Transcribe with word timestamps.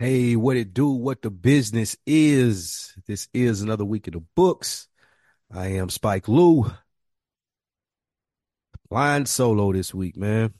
Hey, 0.00 0.34
what 0.34 0.56
it 0.56 0.72
do? 0.72 0.88
What 0.88 1.20
the 1.20 1.30
business 1.30 1.94
is? 2.06 2.94
This 3.06 3.28
is 3.34 3.60
another 3.60 3.84
week 3.84 4.06
of 4.06 4.14
the 4.14 4.20
books. 4.34 4.88
I 5.52 5.66
am 5.72 5.90
Spike 5.90 6.26
Lou. 6.26 6.72
Flying 8.88 9.26
solo 9.26 9.74
this 9.74 9.92
week, 9.92 10.16
man. 10.16 10.54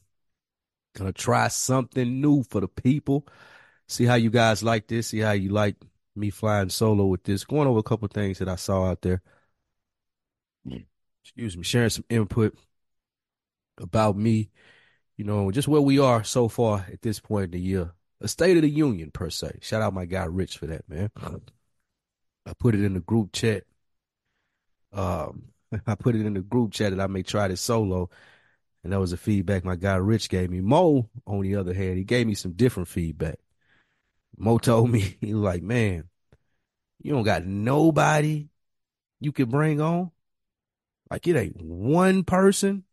Gonna 0.94 1.14
try 1.14 1.48
something 1.48 2.20
new 2.20 2.42
for 2.42 2.60
the 2.60 2.68
people. 2.68 3.26
See 3.88 4.04
how 4.04 4.16
you 4.16 4.28
guys 4.28 4.62
like 4.62 4.88
this. 4.88 5.08
See 5.08 5.20
how 5.20 5.32
you 5.32 5.48
like 5.48 5.76
me 6.14 6.28
flying 6.28 6.68
solo 6.68 7.06
with 7.06 7.22
this. 7.24 7.44
Going 7.44 7.66
over 7.66 7.78
a 7.78 7.82
couple 7.82 8.08
things 8.08 8.40
that 8.40 8.48
I 8.50 8.56
saw 8.56 8.90
out 8.90 9.00
there. 9.00 9.22
Excuse 11.24 11.56
me, 11.56 11.62
sharing 11.62 11.88
some 11.88 12.04
input 12.10 12.58
about 13.78 14.18
me, 14.18 14.50
you 15.16 15.24
know, 15.24 15.50
just 15.50 15.66
where 15.66 15.80
we 15.80 15.98
are 15.98 16.24
so 16.24 16.46
far 16.48 16.84
at 16.92 17.00
this 17.00 17.20
point 17.20 17.44
in 17.46 17.50
the 17.52 17.60
year. 17.60 17.94
A 18.20 18.28
state 18.28 18.56
of 18.56 18.62
the 18.62 18.68
union 18.68 19.10
per 19.10 19.30
se. 19.30 19.58
Shout 19.62 19.82
out 19.82 19.94
my 19.94 20.04
guy 20.04 20.24
Rich 20.24 20.58
for 20.58 20.66
that, 20.66 20.88
man. 20.88 21.10
I 22.46 22.52
put 22.58 22.74
it 22.74 22.84
in 22.84 22.94
the 22.94 23.00
group 23.00 23.32
chat. 23.32 23.64
Um, 24.92 25.44
I 25.86 25.94
put 25.94 26.16
it 26.16 26.26
in 26.26 26.34
the 26.34 26.40
group 26.40 26.72
chat 26.72 26.90
that 26.90 27.02
I 27.02 27.06
may 27.06 27.22
try 27.22 27.48
this 27.48 27.60
solo. 27.60 28.10
And 28.82 28.92
that 28.92 29.00
was 29.00 29.10
the 29.10 29.16
feedback 29.16 29.64
my 29.64 29.76
guy 29.76 29.96
Rich 29.96 30.28
gave 30.28 30.50
me. 30.50 30.60
Mo, 30.60 31.08
on 31.26 31.42
the 31.42 31.56
other 31.56 31.74
hand, 31.74 31.98
he 31.98 32.04
gave 32.04 32.26
me 32.26 32.34
some 32.34 32.52
different 32.52 32.88
feedback. 32.88 33.38
Mo 34.36 34.58
told 34.58 34.90
me, 34.90 35.00
he 35.20 35.34
was 35.34 35.42
like, 35.42 35.62
man, 35.62 36.04
you 37.02 37.12
don't 37.12 37.24
got 37.24 37.44
nobody 37.44 38.48
you 39.20 39.32
could 39.32 39.50
bring 39.50 39.80
on. 39.80 40.10
Like 41.10 41.26
it 41.26 41.36
ain't 41.36 41.60
one 41.60 42.24
person. 42.24 42.84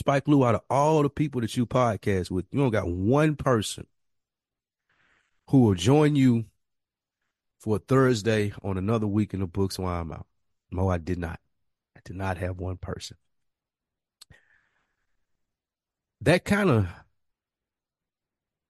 Spike 0.00 0.26
Lou, 0.28 0.46
out 0.46 0.54
of 0.54 0.62
all 0.70 1.02
the 1.02 1.10
people 1.10 1.42
that 1.42 1.54
you 1.58 1.66
podcast 1.66 2.30
with, 2.30 2.46
you 2.50 2.58
don't 2.58 2.70
got 2.70 2.88
one 2.88 3.36
person 3.36 3.86
who 5.50 5.60
will 5.60 5.74
join 5.74 6.16
you 6.16 6.46
for 7.58 7.78
Thursday 7.78 8.54
on 8.62 8.78
another 8.78 9.06
week 9.06 9.34
in 9.34 9.40
the 9.40 9.46
books 9.46 9.78
while 9.78 10.00
I'm 10.00 10.10
out. 10.10 10.26
Mo, 10.70 10.88
I 10.88 10.96
did 10.96 11.18
not. 11.18 11.38
I 11.94 12.00
did 12.02 12.16
not 12.16 12.38
have 12.38 12.58
one 12.58 12.78
person. 12.78 13.18
That 16.22 16.46
kind 16.46 16.70
of 16.70 16.88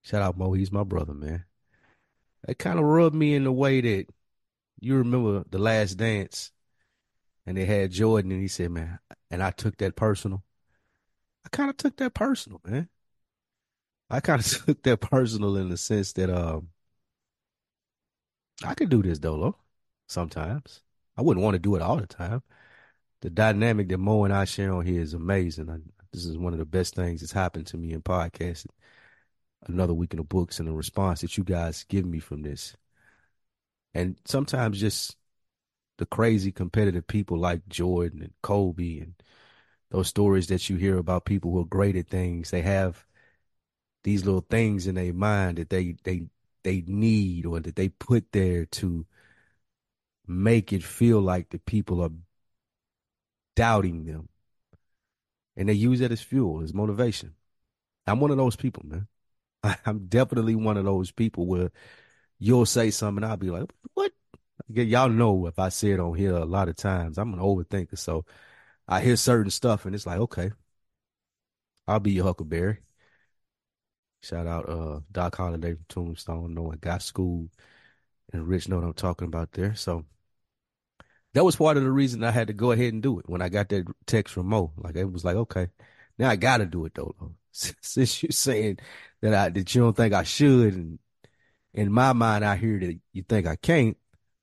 shout 0.03 0.23
out 0.23 0.37
Mo, 0.37 0.53
he's 0.55 0.73
my 0.73 0.83
brother, 0.83 1.15
man. 1.15 1.45
That 2.45 2.59
kind 2.59 2.81
of 2.81 2.85
rubbed 2.87 3.15
me 3.15 3.37
in 3.37 3.45
the 3.45 3.53
way 3.53 3.81
that 3.81 4.07
you 4.81 4.97
remember 4.97 5.45
the 5.49 5.59
last 5.59 5.95
dance 5.95 6.51
and 7.47 7.57
they 7.57 7.67
had 7.67 7.93
Jordan 7.93 8.33
and 8.33 8.43
he 8.43 8.49
said, 8.49 8.73
Man, 8.73 8.99
and 9.31 9.45
I 9.45 9.53
took 9.53 9.77
that 9.77 9.95
personal. 9.95 10.43
I 11.45 11.49
kind 11.51 11.71
of 11.71 11.77
took 11.77 11.97
that 11.97 12.15
personal, 12.15 12.61
man. 12.65 12.89
I 14.09 14.21
kind 14.21 14.41
of 14.41 14.47
took 14.67 14.83
that 14.83 15.01
personal 15.01 15.57
in 15.57 15.69
the 15.69 15.77
sense 15.77 16.13
that 16.15 16.31
um 16.31 16.69
I 18.65 18.75
could 18.75 18.91
do 18.91 19.03
this 19.03 19.19
Dolo 19.19 19.57
sometimes. 20.09 20.83
I 21.17 21.23
wouldn't 21.23 21.45
want 21.45 21.55
to 21.55 21.59
do 21.59 21.77
it 21.77 21.83
all 21.83 21.97
the 21.97 22.07
time. 22.07 22.43
The 23.23 23.31
dynamic 23.31 23.89
that 23.89 23.99
Mo 23.99 24.25
and 24.25 24.33
I 24.33 24.45
share 24.45 24.73
on 24.73 24.87
here 24.87 25.01
is 25.01 25.15
amazing. 25.15 25.71
I, 25.71 25.77
this 26.13 26.25
is 26.25 26.39
one 26.39 26.53
of 26.53 26.59
the 26.59 26.65
best 26.65 26.95
things 26.95 27.21
that's 27.21 27.33
happened 27.33 27.67
to 27.69 27.77
me 27.77 27.93
in 27.93 28.03
podcasting. 28.03 28.71
Another 29.67 29.95
week 29.95 30.13
in 30.13 30.19
the 30.19 30.25
books 30.25 30.59
and 30.59 30.69
the 30.69 30.73
response 30.73 31.21
that 31.21 31.37
you 31.37 31.45
guys 31.45 31.85
give 31.89 32.07
me 32.07 32.19
from 32.19 32.43
this. 32.43 32.75
And 33.95 34.19
sometimes 34.25 34.81
just 34.81 35.17
the 35.99 36.07
crazy 36.07 36.51
competitive 36.53 37.07
people 37.07 37.39
like 37.39 37.69
Jordan 37.69 38.23
and 38.23 38.33
Kobe 38.43 38.99
and 39.01 39.15
those 39.91 40.09
stories 40.09 40.47
that 40.49 40.69
you 40.71 40.77
hear 40.77 40.99
about 40.99 41.25
people 41.25 41.51
who 41.51 41.61
are 41.61 41.65
great 41.65 41.97
at 41.97 42.09
things. 42.09 42.51
They 42.51 42.63
have 42.63 43.05
these 44.05 44.25
little 44.25 44.47
things 44.49 44.87
in 44.87 44.95
their 44.95 45.13
mind 45.13 45.59
that 45.59 45.71
they 45.71 45.97
they 46.05 46.27
they 46.63 46.83
need 46.87 47.47
or 47.47 47.61
that 47.61 47.77
they 47.77 47.89
put 47.89 48.33
there 48.33 48.67
to 48.67 49.07
make 50.27 50.73
it 50.73 50.83
feel 50.83 51.21
like 51.21 51.51
the 51.51 51.59
people 51.59 52.01
are 52.03 52.11
doubting 53.57 54.05
them. 54.05 54.29
And 55.57 55.69
they 55.69 55.75
use 55.75 56.01
that 56.01 56.13
as 56.13 56.21
fuel, 56.23 56.63
as 56.63 56.73
motivation. 56.73 57.35
I'm 58.07 58.21
one 58.21 58.31
of 58.31 58.37
those 58.37 58.57
people, 58.57 58.85
man. 58.87 59.09
I'm 59.87 60.07
definitely 60.09 60.55
one 60.55 60.77
of 60.77 60.85
those 60.85 61.11
people 61.11 61.47
where 61.47 61.71
you'll 62.39 62.67
say 62.67 62.91
something, 62.91 63.25
I'll 63.25 63.37
be 63.37 63.51
like, 63.51 63.71
what? 63.95 64.13
Y'all 64.69 65.09
know 65.09 65.47
if 65.47 65.59
I 65.59 65.71
say 65.71 65.93
it 65.93 66.01
on 66.01 66.15
here 66.15 66.35
a 66.35 66.45
lot 66.45 66.69
of 66.69 66.77
times, 66.77 67.19
I'm 67.19 67.35
an 67.35 67.41
overthinker. 67.41 67.99
So 67.99 68.25
I 68.91 69.01
hear 69.01 69.17
certain 69.17 69.51
stuff 69.51 69.87
and 69.87 69.95
it's 69.95 70.07
like, 70.07 70.19
okay, 70.21 70.51
I'll 71.87 72.01
be 72.01 72.13
your 72.13 72.25
Huckleberry. 72.25 72.79
Shout 74.23 74.47
out 74.47 74.69
uh 74.69 75.01
Doc 75.13 75.37
Holliday 75.37 75.75
from 75.75 75.85
Tombstone, 75.89 76.55
know 76.55 76.73
I 76.73 76.77
got 76.77 77.03
school 77.03 77.49
and 78.33 78.47
Rich 78.49 78.69
know 78.69 78.77
what 78.79 78.87
I'm 78.87 78.95
talking 78.95 79.29
about 79.29 79.53
there. 79.53 79.75
So 79.77 80.07
that 81.35 81.45
was 81.45 81.57
part 81.57 81.77
of 81.77 81.85
the 81.85 81.91
reason 81.93 82.25
I 82.25 82.31
had 82.31 82.49
to 82.49 82.53
go 82.53 82.73
ahead 82.73 82.93
and 82.93 83.03
do 83.03 83.19
it 83.19 83.29
when 83.29 83.43
I 83.43 83.49
got 83.49 83.69
that 83.71 83.87
text 84.07 84.35
from 84.35 84.47
Mo. 84.47 84.73
Like 84.77 84.97
it 84.97 85.11
was 85.11 85.25
like, 85.25 85.37
okay, 85.37 85.69
now 86.19 86.29
I 86.31 86.37
gotta 86.37 86.67
do 86.67 86.85
it 86.87 86.95
though. 86.95 87.15
Since 87.53 88.23
you're 88.23 88.31
saying 88.33 88.79
that 89.23 89.35
I 89.35 89.49
that 89.51 89.75
you 89.75 89.83
don't 89.83 89.97
think 89.97 90.15
I 90.15 90.23
should, 90.25 90.75
and 90.75 90.99
in 91.75 91.93
my 91.93 92.13
mind 92.15 92.45
I 92.45 92.57
hear 92.57 92.79
that 92.81 93.01
you 93.13 93.25
think 93.25 93.47
I 93.47 93.57
can't, 93.57 93.97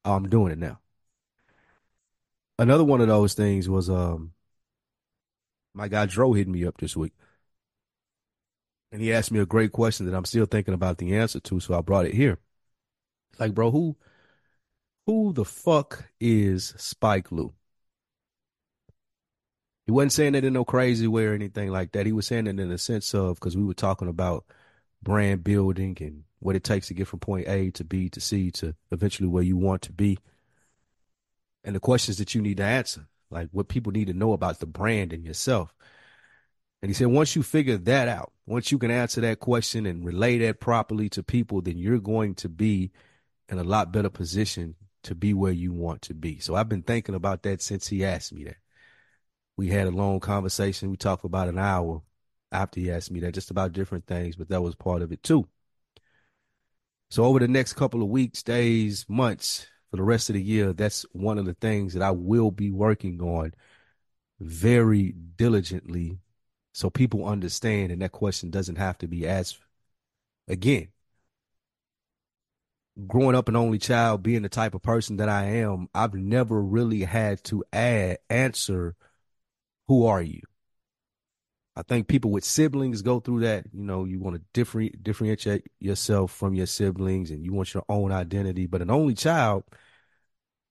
I'm 0.06 0.30
doing 0.30 0.54
it 0.54 0.60
now. 0.60 0.80
Another 2.60 2.84
one 2.84 3.02
of 3.02 3.08
those 3.08 3.34
things 3.34 3.70
was 3.70 3.90
um 3.90 4.34
my 5.78 5.88
guy 5.88 6.08
Dro 6.08 6.34
hit 6.34 6.48
me 6.48 6.66
up 6.66 6.78
this 6.80 6.98
week. 6.98 7.14
And 8.92 9.02
he 9.02 9.14
asked 9.14 9.32
me 9.32 9.40
a 9.40 9.46
great 9.46 9.72
question 9.72 10.06
that 10.06 10.16
I'm 10.16 10.26
still 10.26 10.46
thinking 10.46 10.74
about 10.74 10.98
the 10.98 11.16
answer 11.16 11.40
to, 11.40 11.60
so 11.60 11.78
I 11.78 11.82
brought 11.82 12.08
it 12.08 12.16
here. 12.16 12.40
Like, 13.38 13.54
bro, 13.54 13.70
who 13.70 13.96
who 15.06 15.34
the 15.34 15.46
fuck 15.46 16.06
is 16.20 16.74
Spike 16.78 17.32
Lou? 17.32 17.54
He 19.86 19.92
wasn't 19.92 20.14
saying 20.14 20.36
it 20.36 20.44
in 20.44 20.54
no 20.54 20.66
crazy 20.66 21.08
way 21.08 21.26
or 21.26 21.34
anything 21.34 21.70
like 21.70 21.92
that. 21.92 22.06
He 22.06 22.12
was 22.12 22.26
saying 22.28 22.48
it 22.48 22.60
in 22.60 22.70
the 22.70 22.78
sense 22.78 23.14
of 23.14 23.36
because 23.36 23.56
we 23.56 23.64
were 23.64 23.74
talking 23.74 24.10
about 24.10 24.46
brand 25.02 25.44
building 25.44 25.96
and 26.02 26.24
what 26.40 26.56
it 26.56 26.64
takes 26.64 26.88
to 26.88 26.94
get 26.94 27.08
from 27.08 27.20
point 27.20 27.48
A 27.48 27.70
to 27.72 27.84
B 27.84 28.10
to 28.10 28.20
C 28.20 28.52
to 28.52 28.74
eventually 28.92 29.30
where 29.30 29.44
you 29.44 29.58
want 29.58 29.84
to 29.84 29.94
be. 29.94 30.18
And 31.64 31.76
the 31.76 31.80
questions 31.80 32.18
that 32.18 32.34
you 32.34 32.42
need 32.42 32.58
to 32.58 32.64
answer, 32.64 33.08
like 33.30 33.50
what 33.52 33.68
people 33.68 33.92
need 33.92 34.08
to 34.08 34.14
know 34.14 34.34
about 34.34 34.60
the 34.60 34.66
brand 34.66 35.14
and 35.14 35.26
yourself. 35.26 35.74
And 36.82 36.90
he 36.90 36.94
said, 36.94 37.08
once 37.08 37.36
you 37.36 37.44
figure 37.44 37.78
that 37.78 38.08
out, 38.08 38.32
once 38.46 38.72
you 38.72 38.78
can 38.78 38.92
answer 38.92 39.22
that 39.22 39.40
question 39.40 39.86
and 39.86 40.06
relay 40.06 40.38
that 40.40 40.60
properly 40.60 41.10
to 41.10 41.24
people, 41.24 41.62
then 41.62 41.78
you're 41.78 42.00
going 42.00 42.36
to 42.36 42.50
be 42.50 42.92
in 43.50 43.58
a 43.58 43.64
lot 43.64 43.92
better 43.92 44.10
position 44.10 44.76
to 45.04 45.16
be 45.16 45.34
where 45.34 45.52
you 45.52 45.74
want 45.74 46.04
to 46.04 46.14
be. 46.14 46.40
So 46.40 46.56
I've 46.56 46.70
been 46.70 46.84
thinking 46.84 47.16
about 47.16 47.44
that 47.44 47.62
since 47.62 47.88
he 47.88 48.06
asked 48.06 48.34
me 48.34 48.44
that. 48.44 48.58
We 49.56 49.70
had 49.70 49.88
a 49.88 49.92
long 49.92 50.20
conversation. 50.20 50.92
We 50.92 50.98
talked 50.98 51.22
for 51.22 51.28
about 51.28 51.48
an 51.48 51.58
hour 51.58 52.04
after 52.52 52.80
he 52.80 52.92
asked 52.92 53.12
me 53.12 53.22
that, 53.22 53.34
just 53.34 53.50
about 53.50 53.74
different 53.74 54.06
things, 54.06 54.36
but 54.36 54.50
that 54.50 54.62
was 54.62 54.76
part 54.76 55.02
of 55.02 55.12
it 55.12 55.24
too. 55.24 55.48
So 57.10 57.24
over 57.24 57.40
the 57.40 57.48
next 57.48 57.74
couple 57.74 58.04
of 58.04 58.10
weeks, 58.10 58.44
days, 58.44 59.06
months, 59.10 59.66
for 59.90 59.98
the 59.98 60.04
rest 60.04 60.30
of 60.30 60.34
the 60.34 60.42
year, 60.42 60.74
that's 60.74 61.06
one 61.14 61.38
of 61.38 61.46
the 61.46 61.54
things 61.56 61.94
that 61.94 62.04
I 62.04 62.12
will 62.12 62.52
be 62.52 62.72
working 62.72 63.22
on 63.22 63.54
very 64.40 65.12
diligently 65.12 66.20
so 66.74 66.90
people 66.90 67.26
understand 67.26 67.92
and 67.92 68.02
that 68.02 68.12
question 68.12 68.52
doesn't 68.52 68.76
have 68.76 68.98
to 69.00 69.08
be 69.08 69.28
asked 69.28 69.58
again 70.48 70.90
growing 73.06 73.36
up 73.36 73.48
an 73.48 73.56
only 73.56 73.78
child, 73.78 74.24
being 74.24 74.42
the 74.42 74.50
type 74.50 74.74
of 74.74 74.82
person 74.82 75.18
that 75.18 75.30
I 75.30 75.46
am, 75.46 75.88
I've 75.94 76.14
never 76.16 76.60
really 76.62 77.04
had 77.04 77.44
to 77.46 77.64
add 77.72 78.18
answer, 78.30 78.96
who 79.88 80.06
are 80.06 80.22
you? 80.22 80.42
I 81.76 81.84
think 81.84 82.08
people 82.08 82.32
with 82.32 82.44
siblings 82.44 83.04
go 83.04 83.20
through 83.20 83.42
that. 83.42 83.66
You 83.72 83.84
know, 83.84 84.06
you 84.06 84.20
want 84.20 84.36
to 84.36 84.42
different, 84.52 85.04
differentiate 85.04 85.68
yourself 85.80 86.32
from 86.32 86.56
your 86.56 86.66
siblings 86.66 87.30
and 87.30 87.46
you 87.46 87.54
want 87.54 87.74
your 87.74 87.84
own 87.88 88.12
identity. 88.12 88.66
But 88.66 88.82
an 88.82 88.90
only 88.90 89.14
child, 89.14 89.64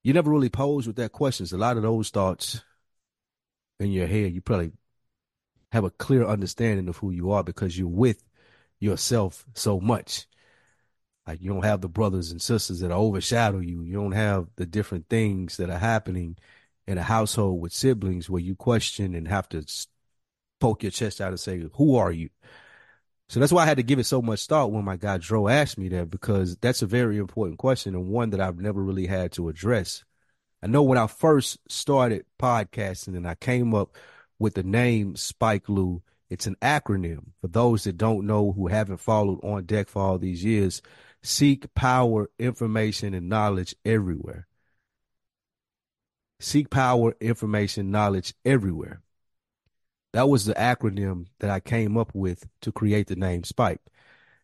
you 0.06 0.12
never 0.12 0.30
really 0.30 0.48
pose 0.48 0.86
with 0.86 0.94
that 0.94 1.10
questions. 1.10 1.52
A 1.52 1.58
lot 1.58 1.76
of 1.76 1.82
those 1.82 2.10
thoughts 2.10 2.62
in 3.80 3.90
your 3.90 4.06
head, 4.06 4.32
you 4.32 4.40
probably 4.40 4.70
have 5.72 5.82
a 5.82 5.90
clear 5.90 6.24
understanding 6.24 6.88
of 6.88 6.98
who 6.98 7.10
you 7.10 7.32
are 7.32 7.42
because 7.42 7.76
you're 7.76 7.88
with 7.88 8.22
yourself 8.78 9.44
so 9.54 9.80
much. 9.80 10.28
Like 11.26 11.42
you 11.42 11.52
don't 11.52 11.64
have 11.64 11.80
the 11.80 11.88
brothers 11.88 12.30
and 12.30 12.40
sisters 12.40 12.78
that 12.80 12.92
overshadow 12.92 13.58
you. 13.58 13.82
You 13.82 13.94
don't 13.94 14.12
have 14.12 14.46
the 14.54 14.64
different 14.64 15.08
things 15.08 15.56
that 15.56 15.70
are 15.70 15.78
happening 15.78 16.36
in 16.86 16.98
a 16.98 17.02
household 17.02 17.60
with 17.60 17.72
siblings 17.72 18.30
where 18.30 18.40
you 18.40 18.54
question 18.54 19.12
and 19.12 19.26
have 19.26 19.48
to 19.48 19.66
poke 20.60 20.84
your 20.84 20.92
chest 20.92 21.20
out 21.20 21.30
and 21.30 21.40
say, 21.40 21.68
"Who 21.74 21.96
are 21.96 22.12
you?" 22.12 22.30
So 23.28 23.40
that's 23.40 23.52
why 23.52 23.64
I 23.64 23.66
had 23.66 23.78
to 23.78 23.82
give 23.82 23.98
it 23.98 24.04
so 24.04 24.22
much 24.22 24.46
thought 24.46 24.70
when 24.70 24.84
my 24.84 24.96
guy 24.96 25.18
Dro 25.18 25.48
asked 25.48 25.78
me 25.78 25.88
that 25.88 26.10
because 26.10 26.56
that's 26.56 26.82
a 26.82 26.86
very 26.86 27.18
important 27.18 27.58
question 27.58 27.94
and 27.94 28.08
one 28.08 28.30
that 28.30 28.40
I've 28.40 28.60
never 28.60 28.82
really 28.82 29.06
had 29.06 29.32
to 29.32 29.48
address. 29.48 30.04
I 30.62 30.68
know 30.68 30.82
when 30.82 30.98
I 30.98 31.06
first 31.06 31.58
started 31.68 32.24
podcasting 32.40 33.16
and 33.16 33.26
I 33.26 33.34
came 33.34 33.74
up 33.74 33.96
with 34.38 34.54
the 34.54 34.62
name 34.62 35.16
Spike 35.16 35.68
Lou, 35.68 36.02
It's 36.30 36.46
an 36.46 36.56
acronym 36.62 37.32
for 37.40 37.48
those 37.48 37.84
that 37.84 37.96
don't 37.96 38.26
know 38.26 38.52
who 38.52 38.68
haven't 38.68 38.98
followed 38.98 39.40
on 39.44 39.64
deck 39.64 39.88
for 39.88 40.02
all 40.02 40.18
these 40.18 40.44
years. 40.44 40.82
Seek 41.22 41.72
power, 41.74 42.30
information, 42.38 43.14
and 43.14 43.28
knowledge 43.28 43.74
everywhere. 43.84 44.46
Seek 46.40 46.70
power, 46.70 47.14
information, 47.20 47.90
knowledge 47.90 48.34
everywhere. 48.44 49.02
That 50.16 50.30
was 50.30 50.46
the 50.46 50.54
acronym 50.54 51.26
that 51.40 51.50
I 51.50 51.60
came 51.60 51.98
up 51.98 52.10
with 52.14 52.48
to 52.62 52.72
create 52.72 53.08
the 53.08 53.16
name 53.16 53.44
Spike. 53.44 53.82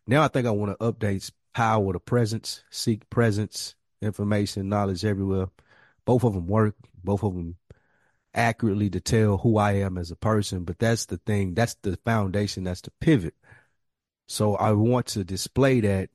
Now 0.05 0.21
I 0.21 0.27
think 0.27 0.45
I 0.45 0.51
want 0.51 0.77
to 0.79 0.91
update 0.91 1.31
power 1.55 1.93
to 1.93 1.99
presence, 1.99 2.63
seek 2.69 3.09
presence, 3.09 3.73
information, 3.99 4.69
knowledge 4.69 5.03
everywhere. 5.03 5.47
Both 6.05 6.25
of 6.25 6.35
them 6.35 6.45
work. 6.45 6.75
Both 7.03 7.23
of 7.23 7.33
them 7.33 7.55
accurately 8.35 8.91
tell 8.91 9.39
who 9.39 9.57
I 9.57 9.71
am 9.71 9.97
as 9.97 10.11
a 10.11 10.15
person. 10.15 10.63
But 10.63 10.77
that's 10.77 11.07
the 11.07 11.17
thing. 11.17 11.55
That's 11.55 11.73
the 11.81 11.97
foundation. 12.05 12.65
That's 12.65 12.81
the 12.81 12.91
pivot. 13.01 13.33
So 14.27 14.53
I 14.53 14.73
want 14.73 15.07
to 15.07 15.23
display 15.23 15.79
that 15.79 16.11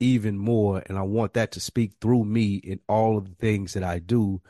even 0.00 0.36
more. 0.36 0.82
And 0.86 0.98
I 0.98 1.02
want 1.02 1.34
that 1.34 1.52
to 1.52 1.60
speak 1.60 1.92
through 2.00 2.24
me 2.24 2.56
in 2.56 2.80
all 2.88 3.16
of 3.16 3.28
the 3.28 3.36
things 3.36 3.74
that 3.74 3.84
I 3.84 4.00
do 4.00 4.42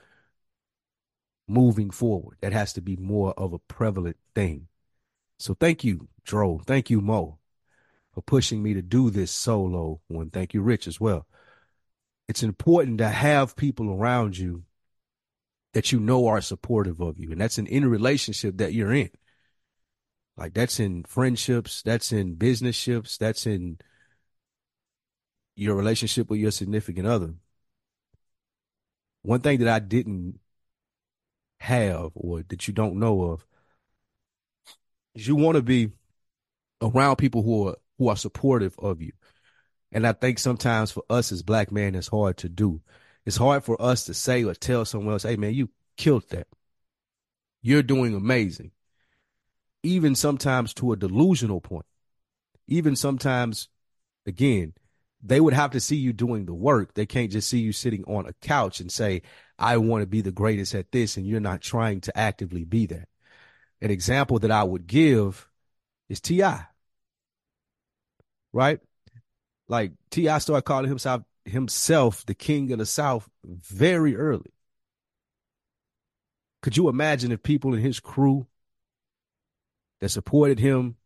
moving 1.49 1.91
forward. 1.91 2.39
That 2.41 2.53
has 2.53 2.73
to 2.75 2.81
be 2.81 2.97
more 2.97 3.33
of 3.37 3.53
a 3.53 3.59
prevalent 3.59 4.17
thing. 4.35 4.69
So 5.39 5.55
thank 5.55 5.85
you, 5.85 6.09
Dro. 6.25 6.61
Thank 6.65 6.91
you, 6.91 7.01
Mo, 7.01 7.39
for 8.15 8.23
pushing 8.23 8.63
me 8.63 8.75
to 8.75 8.83
do 8.83 9.11
this 9.11 9.31
solo 9.31 10.01
one. 10.09 10.31
Thank 10.31 10.55
you, 10.55 10.63
Rich, 10.63 10.87
as 10.87 11.01
well. 11.01 11.27
It's 12.29 12.43
important 12.43 12.99
to 12.99 13.09
have 13.09 13.57
people 13.57 13.93
around 13.93 14.39
you 14.39 14.65
that 15.73 15.91
you 15.91 15.99
know 15.99 16.27
are 16.29 16.41
supportive 16.41 17.01
of 17.01 17.19
you. 17.19 17.33
And 17.33 17.41
that's 17.41 17.59
an 17.59 17.67
inner 17.67 17.89
relationship 17.89 18.59
that 18.59 18.73
you're 18.73 18.93
in. 18.93 19.11
Like 20.37 20.55
that's 20.55 20.81
in 20.81 21.05
friendships, 21.05 21.83
that's 21.83 22.13
in 22.13 22.35
business 22.35 22.77
ships, 22.77 23.19
that's 23.19 23.47
in 23.47 23.79
your 25.57 25.77
relationship 25.77 26.31
with 26.31 26.41
your 26.41 26.51
significant 26.51 27.07
other. 27.07 27.35
One 29.23 29.41
thing 29.41 29.59
that 29.59 29.69
I 29.69 29.79
didn't 29.79 30.41
have 31.63 32.11
or 32.15 32.43
that 32.49 32.67
you 32.67 32.75
don't 32.75 32.99
know 32.99 33.23
of 33.23 33.47
is 35.15 35.29
you 35.29 35.37
want 35.37 35.55
to 35.55 35.63
be 35.63 35.91
around 36.81 37.17
people 37.17 37.43
who 37.43 37.69
are 37.69 37.77
who 37.99 38.09
are 38.09 38.17
supportive 38.17 38.75
of 38.79 39.01
you. 39.01 39.13
And 39.93 40.05
I 40.05 40.13
think 40.13 40.41
sometimes 40.41 40.91
for 40.91 41.05
us 41.09 41.31
as 41.31 41.43
black 41.43 41.71
men, 41.71 41.95
it's 41.95 42.09
hard 42.09 42.39
to 42.39 42.49
do. 42.49 42.81
It's 43.25 43.37
hard 43.37 43.63
for 43.63 43.81
us 43.81 44.07
to 44.07 44.15
say 44.15 44.43
or 44.43 44.55
tell 44.55 44.85
someone 44.85 45.13
else, 45.13 45.23
hey 45.23 45.37
man, 45.37 45.55
you 45.55 45.71
killed 45.97 46.29
that. 46.31 46.49
You're 47.61 47.85
doing 47.85 48.15
amazing. 48.15 48.73
Even 49.85 50.17
sometimes 50.17 50.75
to 50.75 50.93
a 50.93 50.97
delusional 50.97 51.61
point. 51.61 51.87
Even 52.67 52.97
sometimes, 52.97 53.69
again, 54.27 54.75
they 55.23 55.41
would 55.41 55.55
have 55.55 55.71
to 55.71 55.81
see 55.81 55.97
you 55.97 56.13
doing 56.13 56.47
the 56.47 56.55
work. 56.55 56.95
They 56.95 57.07
can't 57.07 57.31
just 57.31 57.49
see 57.49 57.61
you 57.61 57.73
sitting 57.73 58.05
on 58.05 58.27
a 58.27 58.33
couch 58.43 58.81
and 58.81 58.91
say, 58.91 59.23
I 59.59 59.77
want 59.77 60.03
to 60.03 60.07
be 60.07 60.21
the 60.21 60.33
greatest 60.33 60.75
at 60.75 60.91
this, 60.91 61.17
and 61.17 61.27
you're 61.27 61.41
not 61.41 61.61
trying 61.61 62.01
to 62.03 62.19
actively 62.19 62.65
be 62.65 62.87
that. 62.87 63.09
An 63.81 63.91
example 63.91 64.39
that 64.41 64.51
I 64.51 64.65
would 64.65 64.87
give 64.87 65.49
is 66.09 66.21
T.I. 66.21 66.67
Right? 68.53 68.81
Like 69.69 69.93
T.I. 70.11 70.39
started 70.39 70.63
calling 70.63 70.89
himself 70.89 71.23
himself 71.45 72.25
the 72.27 72.35
king 72.35 72.71
of 72.71 72.79
the 72.79 72.87
South 72.87 73.29
very 73.45 74.17
early. 74.17 74.53
Could 76.63 76.77
you 76.77 76.89
imagine 76.89 77.33
if 77.33 77.43
people 77.43 77.75
in 77.75 77.81
his 77.81 77.99
crew 77.99 78.47
that 80.01 80.11
supported 80.11 80.61
him, 80.61 80.97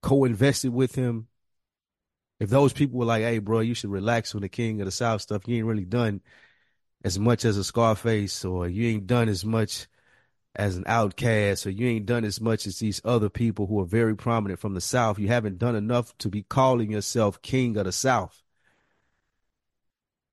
co-invested 0.00 0.72
with 0.72 0.94
him, 0.94 1.28
if 2.44 2.50
those 2.50 2.72
people 2.72 2.98
were 2.98 3.04
like, 3.04 3.22
"Hey, 3.22 3.38
bro, 3.38 3.60
you 3.60 3.74
should 3.74 3.90
relax 3.90 4.34
on 4.34 4.42
the 4.42 4.48
King 4.48 4.80
of 4.80 4.84
the 4.84 4.92
South 4.92 5.22
stuff. 5.22 5.48
You 5.48 5.56
ain't 5.56 5.66
really 5.66 5.84
done 5.84 6.20
as 7.02 7.18
much 7.18 7.44
as 7.44 7.56
a 7.56 7.64
Scarface, 7.64 8.44
or 8.44 8.68
you 8.68 8.88
ain't 8.88 9.06
done 9.06 9.28
as 9.28 9.44
much 9.44 9.88
as 10.54 10.76
an 10.76 10.84
OutKast, 10.84 11.66
or 11.66 11.70
you 11.70 11.88
ain't 11.88 12.06
done 12.06 12.24
as 12.24 12.40
much 12.40 12.66
as 12.66 12.78
these 12.78 13.00
other 13.04 13.28
people 13.28 13.66
who 13.66 13.80
are 13.80 13.86
very 13.86 14.14
prominent 14.14 14.60
from 14.60 14.74
the 14.74 14.80
South. 14.80 15.18
You 15.18 15.28
haven't 15.28 15.58
done 15.58 15.74
enough 15.74 16.16
to 16.18 16.28
be 16.28 16.42
calling 16.42 16.92
yourself 16.92 17.42
King 17.42 17.76
of 17.76 17.86
the 17.86 17.92
South." 17.92 18.42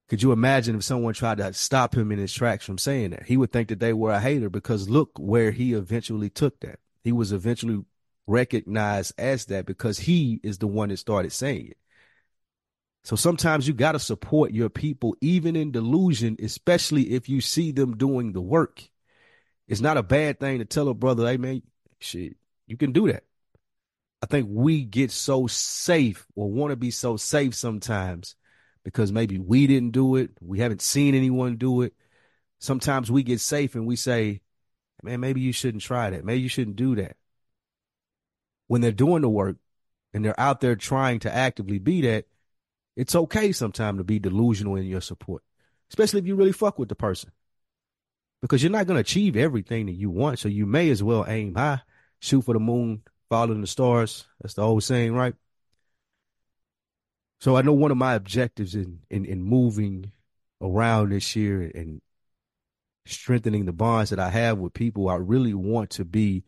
Could 0.09 0.21
you 0.21 0.33
imagine 0.33 0.75
if 0.75 0.83
someone 0.83 1.13
tried 1.13 1.37
to 1.37 1.53
stop 1.53 1.95
him 1.95 2.11
in 2.11 2.19
his 2.19 2.33
tracks 2.33 2.65
from 2.65 2.77
saying 2.77 3.11
that? 3.11 3.27
He 3.27 3.37
would 3.37 3.53
think 3.53 3.69
that 3.69 3.79
they 3.79 3.93
were 3.93 4.11
a 4.11 4.19
hater 4.19 4.49
because 4.49 4.89
look 4.89 5.11
where 5.17 5.51
he 5.51 5.71
eventually 5.71 6.29
took 6.29 6.59
that. 6.59 6.79
He 7.01 7.13
was 7.13 7.31
eventually 7.31 7.85
recognized 8.27 9.13
as 9.17 9.45
that 9.45 9.65
because 9.65 9.99
he 9.99 10.41
is 10.43 10.57
the 10.57 10.67
one 10.67 10.89
that 10.89 10.97
started 10.97 11.31
saying 11.31 11.67
it. 11.67 11.77
So 13.03 13.15
sometimes 13.15 13.67
you 13.67 13.73
got 13.73 13.93
to 13.93 13.99
support 13.99 14.51
your 14.51 14.69
people, 14.69 15.15
even 15.21 15.55
in 15.55 15.71
delusion, 15.71 16.37
especially 16.41 17.13
if 17.13 17.29
you 17.29 17.41
see 17.41 17.71
them 17.71 17.97
doing 17.97 18.33
the 18.33 18.41
work. 18.41 18.87
It's 19.67 19.81
not 19.81 19.97
a 19.97 20.03
bad 20.03 20.39
thing 20.39 20.59
to 20.59 20.65
tell 20.65 20.87
a 20.87 20.93
brother, 20.93 21.25
hey, 21.25 21.37
man, 21.37 21.63
shit, 21.99 22.35
you 22.67 22.77
can 22.77 22.91
do 22.91 23.11
that. 23.11 23.23
I 24.21 24.27
think 24.27 24.47
we 24.49 24.83
get 24.83 25.09
so 25.11 25.47
safe 25.47 26.27
or 26.35 26.51
want 26.51 26.71
to 26.71 26.75
be 26.75 26.91
so 26.91 27.17
safe 27.17 27.55
sometimes 27.55 28.35
because 28.83 29.11
maybe 29.11 29.39
we 29.39 29.65
didn't 29.65 29.91
do 29.91 30.15
it. 30.15 30.31
We 30.39 30.59
haven't 30.59 30.81
seen 30.81 31.15
anyone 31.15 31.57
do 31.57 31.81
it. 31.81 31.93
Sometimes 32.59 33.09
we 33.09 33.23
get 33.23 33.39
safe 33.39 33.73
and 33.73 33.87
we 33.87 33.95
say, 33.95 34.41
man, 35.01 35.19
maybe 35.19 35.41
you 35.41 35.51
shouldn't 35.51 35.83
try 35.83 36.11
that. 36.11 36.23
Maybe 36.23 36.41
you 36.41 36.49
shouldn't 36.49 36.75
do 36.75 36.95
that. 36.97 37.15
When 38.67 38.81
they're 38.81 38.91
doing 38.91 39.23
the 39.23 39.29
work 39.29 39.57
and 40.13 40.23
they're 40.23 40.39
out 40.39 40.61
there 40.61 40.75
trying 40.75 41.19
to 41.21 41.33
actively 41.33 41.79
be 41.79 42.01
that, 42.01 42.25
it's 42.95 43.15
okay 43.15 43.51
sometimes 43.51 43.97
to 43.97 44.03
be 44.03 44.19
delusional 44.19 44.75
in 44.75 44.85
your 44.85 45.01
support, 45.01 45.43
especially 45.89 46.19
if 46.19 46.27
you 46.27 46.35
really 46.35 46.51
fuck 46.51 46.77
with 46.77 46.89
the 46.89 46.95
person. 46.95 47.31
Because 48.41 48.63
you're 48.63 48.71
not 48.71 48.87
going 48.87 48.95
to 48.95 49.01
achieve 49.01 49.37
everything 49.37 49.85
that 49.85 49.93
you 49.93 50.09
want. 50.09 50.39
So 50.39 50.47
you 50.47 50.65
may 50.65 50.89
as 50.89 51.03
well 51.03 51.25
aim 51.27 51.55
high, 51.55 51.81
shoot 52.19 52.41
for 52.41 52.55
the 52.55 52.59
moon, 52.59 53.03
follow 53.29 53.53
the 53.53 53.67
stars. 53.67 54.25
That's 54.41 54.55
the 54.55 54.63
old 54.63 54.83
saying, 54.83 55.13
right? 55.13 55.35
So 57.39 57.55
I 57.55 57.61
know 57.61 57.73
one 57.73 57.91
of 57.91 57.97
my 57.97 58.15
objectives 58.15 58.75
in, 58.75 58.99
in, 59.09 59.25
in 59.25 59.43
moving 59.43 60.11
around 60.59 61.09
this 61.09 61.35
year 61.35 61.71
and 61.73 62.01
strengthening 63.05 63.65
the 63.65 63.71
bonds 63.71 64.09
that 64.09 64.19
I 64.19 64.29
have 64.29 64.57
with 64.57 64.73
people, 64.73 65.09
I 65.09 65.15
really 65.15 65.53
want 65.53 65.91
to 65.91 66.05
be 66.05 66.43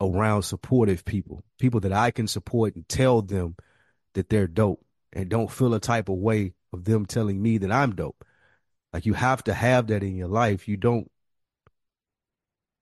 around 0.00 0.42
supportive 0.42 1.04
people, 1.04 1.42
people 1.58 1.80
that 1.80 1.92
I 1.92 2.10
can 2.10 2.26
support 2.26 2.74
and 2.74 2.88
tell 2.88 3.22
them 3.22 3.56
that 4.14 4.28
they're 4.28 4.46
dope 4.46 4.84
and 5.12 5.28
don't 5.28 5.50
feel 5.50 5.74
a 5.74 5.80
type 5.80 6.08
of 6.08 6.16
way 6.16 6.54
of 6.72 6.84
them 6.84 7.06
telling 7.06 7.40
me 7.40 7.58
that 7.58 7.72
I'm 7.72 7.94
dope. 7.94 8.24
Like 8.92 9.06
you 9.06 9.14
have 9.14 9.44
to 9.44 9.54
have 9.54 9.88
that 9.88 10.02
in 10.02 10.16
your 10.16 10.28
life. 10.28 10.68
You 10.68 10.76
don't 10.76 11.10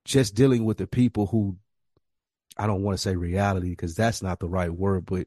just 0.04 0.35
dealing 0.35 0.64
with 0.64 0.78
the 0.78 0.87
people 0.87 1.26
who 1.26 1.56
I 2.56 2.66
don't 2.66 2.83
want 2.83 2.97
to 2.97 3.02
say 3.02 3.16
reality 3.16 3.71
because 3.71 3.95
that's 3.95 4.23
not 4.23 4.40
the 4.40 4.49
right 4.49 4.71
word, 4.71 5.04
but 5.04 5.26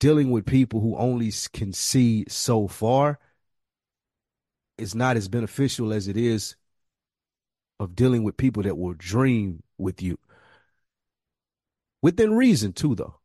dealing 0.00 0.30
with 0.30 0.44
people 0.44 0.80
who 0.80 0.96
only 0.96 1.32
can 1.52 1.72
see 1.72 2.24
so 2.28 2.66
far 2.66 3.18
is 4.76 4.94
not 4.94 5.16
as 5.16 5.28
beneficial 5.28 5.92
as 5.92 6.08
it 6.08 6.16
is 6.16 6.56
of 7.78 7.94
dealing 7.94 8.24
with 8.24 8.36
people 8.36 8.62
that 8.62 8.76
will 8.76 8.94
dream 8.94 9.62
with 9.78 10.02
you. 10.02 10.18
Within 12.02 12.34
reason, 12.34 12.72
too, 12.72 12.94
though. 12.94 13.19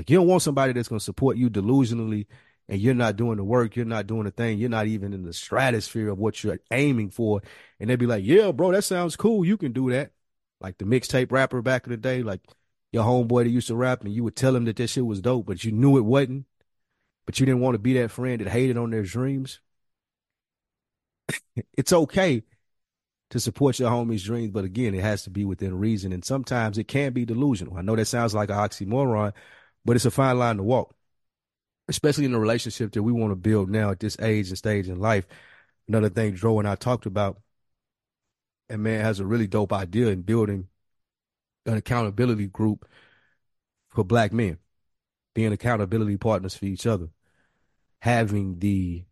Like 0.00 0.08
you 0.08 0.16
don't 0.16 0.28
want 0.28 0.40
somebody 0.40 0.72
that's 0.72 0.88
going 0.88 0.98
to 0.98 1.04
support 1.04 1.36
you 1.36 1.50
delusionally 1.50 2.24
and 2.70 2.80
you're 2.80 2.94
not 2.94 3.16
doing 3.16 3.36
the 3.36 3.44
work, 3.44 3.76
you're 3.76 3.84
not 3.84 4.06
doing 4.06 4.24
the 4.24 4.30
thing, 4.30 4.56
you're 4.56 4.70
not 4.70 4.86
even 4.86 5.12
in 5.12 5.24
the 5.24 5.34
stratosphere 5.34 6.08
of 6.08 6.18
what 6.18 6.42
you're 6.42 6.58
aiming 6.70 7.10
for. 7.10 7.42
And 7.78 7.90
they'd 7.90 7.96
be 7.96 8.06
like, 8.06 8.24
yeah, 8.24 8.50
bro, 8.50 8.72
that 8.72 8.84
sounds 8.84 9.14
cool. 9.14 9.44
You 9.44 9.58
can 9.58 9.72
do 9.72 9.90
that. 9.90 10.12
Like 10.58 10.78
the 10.78 10.86
mixtape 10.86 11.30
rapper 11.30 11.60
back 11.60 11.84
in 11.84 11.90
the 11.90 11.98
day, 11.98 12.22
like 12.22 12.40
your 12.92 13.04
homeboy 13.04 13.44
that 13.44 13.50
used 13.50 13.66
to 13.66 13.74
rap 13.74 14.02
and 14.02 14.10
you 14.10 14.24
would 14.24 14.36
tell 14.36 14.56
him 14.56 14.64
that 14.64 14.76
that 14.76 14.86
shit 14.86 15.04
was 15.04 15.20
dope, 15.20 15.44
but 15.44 15.64
you 15.64 15.70
knew 15.70 15.98
it 15.98 16.04
wasn't. 16.06 16.46
But 17.26 17.38
you 17.38 17.44
didn't 17.44 17.60
want 17.60 17.74
to 17.74 17.78
be 17.78 17.92
that 17.92 18.10
friend 18.10 18.40
that 18.40 18.48
hated 18.48 18.78
on 18.78 18.88
their 18.88 19.02
dreams. 19.02 19.60
it's 21.76 21.92
okay 21.92 22.42
to 23.28 23.38
support 23.38 23.78
your 23.78 23.90
homie's 23.90 24.24
dreams, 24.24 24.50
but 24.50 24.64
again, 24.64 24.94
it 24.94 25.02
has 25.02 25.24
to 25.24 25.30
be 25.30 25.44
within 25.44 25.78
reason. 25.78 26.10
And 26.10 26.24
sometimes 26.24 26.78
it 26.78 26.88
can 26.88 27.12
be 27.12 27.26
delusional. 27.26 27.76
I 27.76 27.82
know 27.82 27.96
that 27.96 28.06
sounds 28.06 28.34
like 28.34 28.48
an 28.48 28.56
oxymoron, 28.56 29.34
but 29.84 29.96
it's 29.96 30.04
a 30.04 30.10
fine 30.10 30.38
line 30.38 30.56
to 30.56 30.62
walk, 30.62 30.94
especially 31.88 32.24
in 32.24 32.32
the 32.32 32.38
relationship 32.38 32.92
that 32.92 33.02
we 33.02 33.12
want 33.12 33.32
to 33.32 33.36
build 33.36 33.70
now 33.70 33.90
at 33.90 34.00
this 34.00 34.18
age 34.20 34.48
and 34.48 34.58
stage 34.58 34.88
in 34.88 35.00
life. 35.00 35.26
Another 35.88 36.08
thing 36.08 36.34
Dro 36.34 36.58
and 36.58 36.68
I 36.68 36.74
talked 36.74 37.06
about, 37.06 37.40
and 38.68 38.82
man 38.82 39.04
has 39.04 39.20
a 39.20 39.26
really 39.26 39.46
dope 39.46 39.72
idea 39.72 40.08
in 40.08 40.22
building 40.22 40.68
an 41.66 41.76
accountability 41.76 42.46
group 42.46 42.86
for 43.88 44.04
black 44.04 44.32
men, 44.32 44.58
being 45.34 45.52
accountability 45.52 46.16
partners 46.16 46.56
for 46.56 46.66
each 46.66 46.86
other, 46.86 47.08
having 48.00 48.58
the 48.58 49.04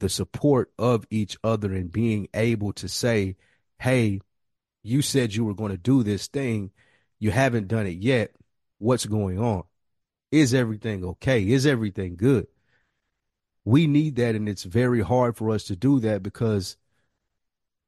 the 0.00 0.08
support 0.08 0.72
of 0.80 1.06
each 1.10 1.36
other 1.44 1.72
and 1.72 1.92
being 1.92 2.26
able 2.34 2.72
to 2.72 2.88
say, 2.88 3.36
hey, 3.78 4.20
you 4.82 5.00
said 5.00 5.32
you 5.32 5.44
were 5.44 5.54
going 5.54 5.70
to 5.70 5.78
do 5.78 6.02
this 6.02 6.26
thing. 6.26 6.72
You 7.20 7.30
haven't 7.30 7.68
done 7.68 7.86
it 7.86 7.98
yet. 7.98 8.32
What's 8.82 9.06
going 9.06 9.38
on? 9.38 9.62
Is 10.32 10.52
everything 10.52 11.04
okay? 11.04 11.48
Is 11.48 11.66
everything 11.66 12.16
good? 12.16 12.48
We 13.64 13.86
need 13.86 14.16
that. 14.16 14.34
And 14.34 14.48
it's 14.48 14.64
very 14.64 15.02
hard 15.02 15.36
for 15.36 15.50
us 15.50 15.62
to 15.64 15.76
do 15.76 16.00
that 16.00 16.24
because 16.24 16.76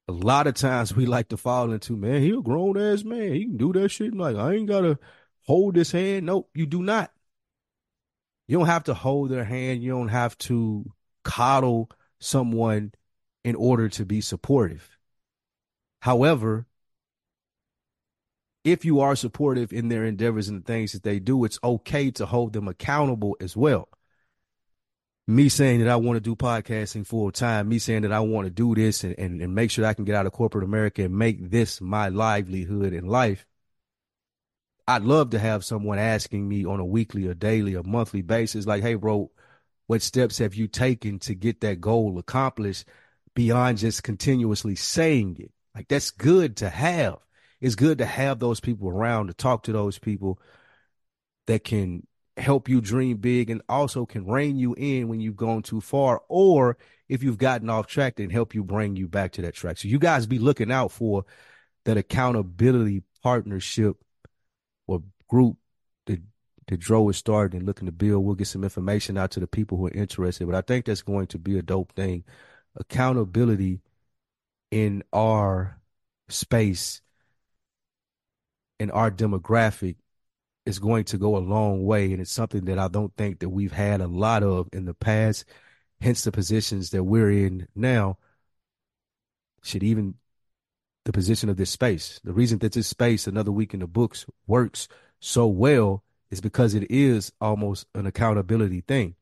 a 0.07 0.13
lot 0.13 0.47
of 0.47 0.55
times 0.55 0.95
we 0.95 1.05
like 1.07 1.31
to 1.31 1.37
fall 1.37 1.73
into, 1.73 1.97
man, 1.97 2.23
he 2.23 2.31
a 2.31 2.41
grown 2.41 2.79
ass 2.79 3.03
man. 3.03 3.33
He 3.33 3.45
can 3.45 3.57
do 3.57 3.73
that 3.73 3.89
shit. 3.89 4.15
Like, 4.15 4.37
I 4.37 4.55
ain't 4.55 4.69
got 4.69 4.83
to 4.83 5.01
hold 5.41 5.75
his 5.75 5.91
hand. 5.91 6.27
Nope, 6.27 6.49
you 6.55 6.65
do 6.65 6.81
not. 6.81 7.11
You 8.47 8.59
don't 8.59 8.67
have 8.67 8.85
to 8.85 8.95
hold 8.95 9.31
their 9.31 9.45
hand. 9.45 9.83
You 9.83 9.91
don't 9.91 10.09
have 10.09 10.39
to 10.39 10.93
coddle 11.25 11.91
someone 12.21 12.93
in 13.43 13.57
order 13.57 13.89
to 13.89 14.05
be 14.05 14.21
supportive. 14.21 14.97
However, 16.03 16.67
if 18.64 18.85
you 18.85 19.00
are 19.00 19.14
supportive 19.14 19.73
in 19.73 19.88
their 19.88 20.04
endeavors 20.04 20.49
and 20.49 20.62
the 20.62 20.66
things 20.66 20.92
that 20.92 21.02
they 21.02 21.18
do, 21.18 21.44
it's 21.44 21.59
okay 21.62 22.11
to 22.12 22.26
hold 22.26 22.54
them 22.54 22.66
accountable 22.66 23.37
as 23.40 23.56
well. 23.56 23.88
Me 25.26 25.49
saying 25.49 25.80
that 25.80 25.88
I 25.88 25.97
want 25.97 26.16
to 26.16 26.21
do 26.21 26.35
podcasting 26.35 27.06
full 27.06 27.30
time, 27.30 27.68
me 27.68 27.78
saying 27.78 28.02
that 28.02 28.12
I 28.12 28.21
want 28.21 28.47
to 28.47 28.50
do 28.50 28.75
this 28.75 29.04
and, 29.04 29.18
and, 29.18 29.40
and 29.40 29.54
make 29.54 29.71
sure 29.71 29.85
I 29.85 29.94
can 29.94 30.04
get 30.04 30.14
out 30.14 30.26
of 30.26 30.33
corporate 30.33 30.64
America 30.64 31.04
and 31.04 31.16
make 31.16 31.50
this 31.50 31.80
my 31.80 32.09
livelihood 32.09 32.92
in 32.92 33.06
life. 33.06 33.47
I'd 34.87 35.02
love 35.02 35.30
to 35.30 35.38
have 35.38 35.64
someone 35.64 35.99
asking 35.99 36.47
me 36.47 36.66
on 36.66 36.78
a 36.78 36.85
weekly 36.85 37.26
or 37.26 37.33
daily 37.35 37.75
or 37.75 37.83
monthly 37.83 38.21
basis, 38.21 38.66
like, 38.66 38.83
hey, 38.83 38.94
bro, 38.97 39.30
what 39.87 40.02
steps 40.02 40.38
have 40.38 40.54
you 40.54 40.68
taken 40.68 41.18
to 41.21 41.35
get 41.35 41.61
that 41.62 41.80
goal 41.80 42.18
accomplished 42.18 42.87
beyond 43.35 43.78
just 43.78 44.02
continuously 44.02 44.75
saying 44.75 45.37
it? 45.38 45.52
Like, 45.75 45.88
that's 45.88 46.11
good 46.11 46.59
to 46.59 46.68
have 46.68 47.18
it's 47.64 47.76
good 47.76 47.97
to 47.97 48.04
have 48.04 48.40
those 48.40 48.61
people 48.61 48.90
around 48.90 49.28
to 49.28 49.33
talk 49.33 49.62
to 49.62 49.73
those 49.73 49.99
people 49.99 50.38
that 51.47 51.64
can 51.64 52.06
help 52.37 52.68
you 52.68 52.78
dream 52.78 53.16
big 53.16 53.49
and 53.49 53.62
also 53.71 54.04
can 54.04 54.26
rein 54.26 54.59
you 54.59 54.75
in 54.75 55.09
when 55.09 55.18
you've 55.18 55.35
gone 55.35 55.62
too 55.62 55.80
far 55.80 56.21
or 56.28 56.76
if 57.09 57.23
you've 57.23 57.38
gotten 57.38 57.71
off 57.71 57.87
track 57.87 58.21
and 58.21 58.30
help 58.30 58.54
you 58.54 58.62
bring 58.62 58.97
you 58.97 59.09
back 59.09 59.33
to 59.33 59.40
that 59.40 59.54
track. 59.54 59.78
So 59.78 59.88
you 59.88 59.99
guys 59.99 60.26
be 60.26 60.38
looking 60.38 60.71
out 60.71 60.92
for 60.92 61.25
that 61.87 61.97
accountability 61.97 63.02
partnership 63.23 63.97
or 64.87 65.02
group 65.26 65.56
that 66.04 66.21
that 66.66 66.80
Dro 66.80 67.09
is 67.09 67.16
starting 67.16 67.61
and 67.61 67.66
looking 67.66 67.87
to 67.87 67.92
build. 67.92 68.26
We'll 68.26 68.35
get 68.35 68.47
some 68.47 68.64
information 68.64 69.16
out 69.16 69.30
to 69.30 69.40
the 69.40 69.47
people 69.47 69.78
who 69.78 69.87
are 69.87 69.94
interested. 69.94 70.44
But 70.44 70.54
I 70.54 70.61
think 70.61 70.85
that's 70.85 71.00
going 71.00 71.28
to 71.28 71.38
be 71.38 71.59
a 71.59 71.62
dope 71.62 71.92
thing. 71.92 72.25
Accountability 72.76 73.80
in 74.71 75.02
our 75.14 75.80
space 76.28 77.00
in 78.78 78.90
our 78.90 79.11
demographic 79.11 79.97
is 80.66 80.78
going 80.78 81.04
to 81.04 81.19
go 81.19 81.37
a 81.37 81.38
long 81.38 81.85
way. 81.85 82.12
And 82.12 82.21
it's 82.21 82.33
something 82.33 82.64
that 82.66 82.78
I 82.78 82.88
don't 82.88 83.14
think 83.16 83.40
that 83.40 83.50
we've 83.50 83.73
had 83.73 84.00
a 84.00 84.07
lot 84.07 84.43
of 84.43 84.69
in 84.73 84.85
the 84.85 84.95
past. 84.95 85.45
Hence 86.00 86.25
the 86.25 86.33
positions 86.33 86.90
that 86.90 87.04
we're 87.04 87.31
in 87.31 87.69
now 87.75 88.19
should 89.62 89.83
even 89.83 90.14
the 91.04 91.12
position 91.12 91.49
of 91.49 91.57
this 91.57 91.71
space. 91.71 92.21
The 92.25 92.33
reason 92.33 92.59
that 92.61 92.73
this 92.73 92.88
space, 92.88 93.26
another 93.26 93.52
week 93.52 93.75
in 93.75 93.81
the 93.81 93.87
books, 93.87 94.26
works 94.47 94.88
so 95.21 95.47
well 95.47 96.02
is 96.31 96.40
because 96.40 96.75
it 96.75 96.90
is 96.90 97.33
almost 97.40 97.87
an 97.95 98.07
accountability 98.07 98.81
thing. 98.81 99.14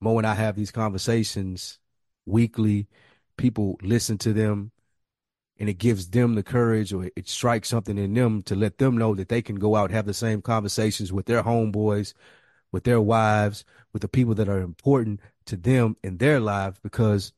Mo 0.00 0.18
and 0.18 0.26
I 0.26 0.34
have 0.34 0.56
these 0.56 0.70
conversations 0.70 1.78
weekly. 2.26 2.88
People 3.36 3.78
listen 3.82 4.18
to 4.18 4.32
them 4.32 4.72
and 5.60 5.68
it 5.68 5.74
gives 5.74 6.08
them 6.08 6.34
the 6.34 6.42
courage 6.42 6.90
or 6.90 7.10
it 7.14 7.28
strikes 7.28 7.68
something 7.68 7.98
in 7.98 8.14
them 8.14 8.42
to 8.42 8.56
let 8.56 8.78
them 8.78 8.96
know 8.96 9.14
that 9.14 9.28
they 9.28 9.42
can 9.42 9.56
go 9.56 9.76
out 9.76 9.90
and 9.90 9.94
have 9.94 10.06
the 10.06 10.14
same 10.14 10.40
conversations 10.40 11.12
with 11.12 11.26
their 11.26 11.42
homeboys, 11.42 12.14
with 12.72 12.84
their 12.84 13.00
wives, 13.00 13.66
with 13.92 14.00
the 14.00 14.08
people 14.08 14.34
that 14.34 14.48
are 14.48 14.62
important 14.62 15.20
to 15.44 15.56
them 15.56 15.96
in 16.02 16.16
their 16.16 16.40
lives 16.40 16.78
because 16.82 17.34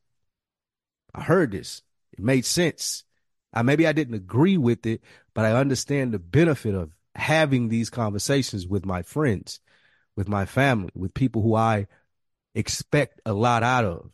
I 1.13 1.23
heard 1.23 1.51
this. 1.51 1.83
It 2.13 2.21
made 2.21 2.45
sense. 2.45 3.03
I 3.53 3.63
maybe 3.63 3.89
I 3.89 3.93
didn't 3.93 4.15
agree 4.15 4.57
with 4.57 4.87
it, 4.87 5.03
but 5.35 5.45
I 5.45 5.53
understand 5.59 6.13
the 6.15 6.21
benefit 6.21 6.77
of 6.77 6.93
having 7.17 7.69
these 7.69 7.91
conversations 7.91 8.69
with 8.69 8.87
my 8.87 9.03
friends, 9.03 9.59
with 10.15 10.29
my 10.29 10.47
family, 10.47 10.93
with 10.95 11.13
people 11.13 11.43
who 11.43 11.57
I 11.57 11.89
expect 12.55 13.21
a 13.27 13.33
lot 13.33 13.65
out 13.65 13.85
of, 13.85 14.11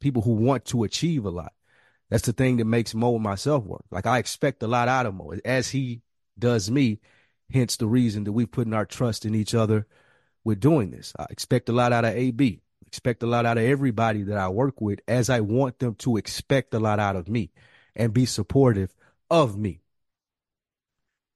people 0.00 0.22
who 0.22 0.34
want 0.34 0.66
to 0.66 0.84
achieve 0.84 1.24
a 1.24 1.30
lot. 1.30 1.52
That's 2.10 2.26
the 2.26 2.32
thing 2.32 2.56
that 2.56 2.64
makes 2.64 2.94
Mo 2.94 3.14
and 3.14 3.22
myself 3.22 3.64
work. 3.64 3.84
Like 3.90 4.06
I 4.06 4.18
expect 4.18 4.62
a 4.62 4.66
lot 4.66 4.88
out 4.88 5.06
of 5.06 5.14
Mo 5.14 5.32
as 5.44 5.70
he 5.70 6.02
does 6.38 6.70
me. 6.70 7.00
Hence 7.52 7.76
the 7.76 7.86
reason 7.86 8.24
that 8.24 8.32
we're 8.32 8.46
putting 8.46 8.74
our 8.74 8.86
trust 8.86 9.24
in 9.24 9.34
each 9.34 9.54
other 9.54 9.86
with 10.44 10.60
doing 10.60 10.90
this. 10.90 11.12
I 11.18 11.26
expect 11.30 11.68
a 11.68 11.72
lot 11.72 11.92
out 11.92 12.04
of 12.04 12.14
AB. 12.14 12.60
Expect 12.86 13.22
a 13.22 13.26
lot 13.26 13.46
out 13.46 13.58
of 13.58 13.64
everybody 13.64 14.22
that 14.24 14.38
I 14.38 14.48
work 14.48 14.80
with 14.80 15.00
as 15.06 15.30
I 15.30 15.40
want 15.40 15.78
them 15.78 15.94
to 15.96 16.16
expect 16.16 16.74
a 16.74 16.80
lot 16.80 16.98
out 16.98 17.16
of 17.16 17.28
me 17.28 17.50
and 17.94 18.12
be 18.12 18.26
supportive 18.26 18.94
of 19.30 19.56
me. 19.56 19.80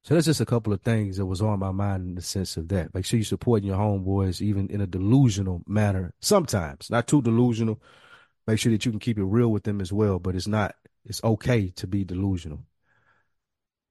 So 0.04 0.14
that's 0.14 0.26
just 0.26 0.40
a 0.40 0.46
couple 0.46 0.72
of 0.72 0.82
things 0.82 1.16
that 1.16 1.24
was 1.24 1.40
on 1.40 1.60
my 1.60 1.70
mind 1.70 2.06
in 2.06 2.14
the 2.14 2.22
sense 2.22 2.56
of 2.56 2.68
that. 2.68 2.94
Make 2.94 3.06
sure 3.06 3.18
you're 3.18 3.24
supporting 3.24 3.68
your 3.68 3.78
homeboys 3.78 4.42
even 4.42 4.68
in 4.68 4.82
a 4.82 4.86
delusional 4.86 5.62
manner. 5.66 6.12
Sometimes, 6.20 6.90
not 6.90 7.06
too 7.06 7.22
delusional, 7.22 7.80
make 8.46 8.58
sure 8.58 8.72
that 8.72 8.84
you 8.84 8.90
can 8.90 9.00
keep 9.00 9.18
it 9.18 9.24
real 9.24 9.48
with 9.48 9.64
them 9.64 9.80
as 9.80 9.92
well. 9.92 10.18
But 10.18 10.34
it's 10.36 10.46
not, 10.46 10.74
it's 11.04 11.22
okay 11.22 11.70
to 11.70 11.86
be 11.86 12.04
delusional. 12.04 12.60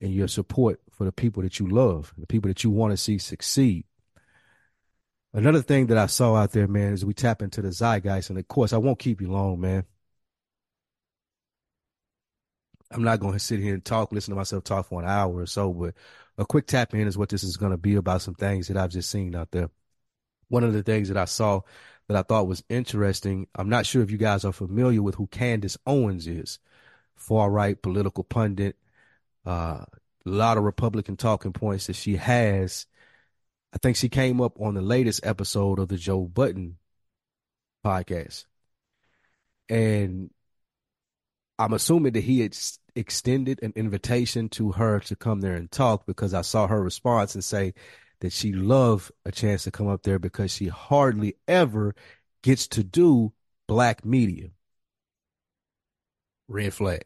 And 0.01 0.13
your 0.13 0.27
support 0.27 0.81
for 0.91 1.05
the 1.05 1.11
people 1.11 1.43
that 1.43 1.59
you 1.59 1.67
love, 1.67 2.13
the 2.17 2.27
people 2.27 2.49
that 2.49 2.63
you 2.63 2.69
want 2.69 2.91
to 2.91 2.97
see 2.97 3.17
succeed. 3.17 3.85
Another 5.33 5.61
thing 5.61 5.87
that 5.87 5.97
I 5.97 6.05
saw 6.05 6.35
out 6.35 6.51
there, 6.51 6.67
man, 6.67 6.93
is 6.93 7.05
we 7.05 7.13
tap 7.13 7.41
into 7.41 7.61
the 7.61 7.69
zeitgeist. 7.71 8.29
And 8.29 8.37
of 8.37 8.47
course, 8.47 8.73
I 8.73 8.77
won't 8.77 8.99
keep 8.99 9.21
you 9.21 9.31
long, 9.31 9.59
man. 9.59 9.85
I'm 12.91 13.03
not 13.03 13.19
going 13.19 13.33
to 13.33 13.39
sit 13.39 13.59
here 13.59 13.73
and 13.73 13.83
talk, 13.83 14.11
listen 14.11 14.31
to 14.33 14.35
myself 14.35 14.63
talk 14.63 14.87
for 14.87 15.01
an 15.01 15.07
hour 15.07 15.35
or 15.35 15.45
so, 15.47 15.73
but 15.73 15.95
a 16.37 16.45
quick 16.45 16.67
tap 16.67 16.93
in 16.93 17.07
is 17.07 17.17
what 17.17 17.29
this 17.29 17.43
is 17.43 17.57
going 17.57 17.71
to 17.71 17.77
be 17.77 17.95
about 17.95 18.21
some 18.21 18.35
things 18.35 18.67
that 18.67 18.77
I've 18.77 18.91
just 18.91 19.09
seen 19.09 19.35
out 19.35 19.51
there. 19.51 19.69
One 20.49 20.63
of 20.63 20.73
the 20.73 20.83
things 20.83 21.07
that 21.07 21.17
I 21.17 21.25
saw 21.25 21.61
that 22.07 22.17
I 22.17 22.23
thought 22.23 22.47
was 22.47 22.63
interesting. 22.69 23.47
I'm 23.55 23.69
not 23.69 23.85
sure 23.85 24.01
if 24.01 24.11
you 24.11 24.17
guys 24.17 24.45
are 24.45 24.51
familiar 24.51 25.01
with 25.01 25.15
who 25.15 25.27
Candace 25.27 25.77
Owens 25.85 26.27
is. 26.27 26.59
Far 27.15 27.49
right 27.49 27.81
political 27.81 28.23
pundit. 28.23 28.75
Uh, 29.45 29.85
a 30.25 30.29
lot 30.29 30.57
of 30.57 30.63
Republican 30.63 31.17
talking 31.17 31.53
points 31.53 31.87
that 31.87 31.95
she 31.95 32.15
has. 32.15 32.85
I 33.73 33.77
think 33.77 33.97
she 33.97 34.09
came 34.09 34.41
up 34.41 34.59
on 34.59 34.73
the 34.73 34.81
latest 34.81 35.25
episode 35.25 35.79
of 35.79 35.87
the 35.87 35.97
Joe 35.97 36.21
Budden 36.21 36.77
podcast. 37.85 38.45
And 39.69 40.29
I'm 41.57 41.73
assuming 41.73 42.13
that 42.13 42.23
he 42.23 42.41
had 42.41 42.55
extended 42.95 43.61
an 43.63 43.73
invitation 43.75 44.49
to 44.49 44.73
her 44.73 44.99
to 45.01 45.15
come 45.15 45.41
there 45.41 45.55
and 45.55 45.71
talk 45.71 46.05
because 46.05 46.33
I 46.33 46.41
saw 46.41 46.67
her 46.67 46.81
response 46.81 47.35
and 47.35 47.43
say 47.43 47.73
that 48.23 48.31
she 48.31 48.53
loved 48.53 49.11
a 49.25 49.33
chance 49.33 49.65
to 49.65 49.71
come 49.71 49.89
up 49.89 50.03
there 50.03 50.17
because 50.17 50.49
she 50.49 50.69
hardly 50.69 51.35
ever 51.45 51.93
gets 52.41 52.69
to 52.69 52.81
do 52.81 53.33
black 53.67 54.05
media. 54.05 54.47
Red 56.47 56.73
flag. 56.73 57.03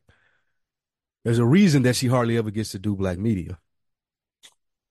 There's 1.26 1.40
a 1.40 1.46
reason 1.46 1.82
that 1.82 1.96
she 1.96 2.06
hardly 2.06 2.38
ever 2.38 2.52
gets 2.52 2.70
to 2.74 2.80
do 2.80 2.96
black 2.96 3.18
media. 3.18 3.58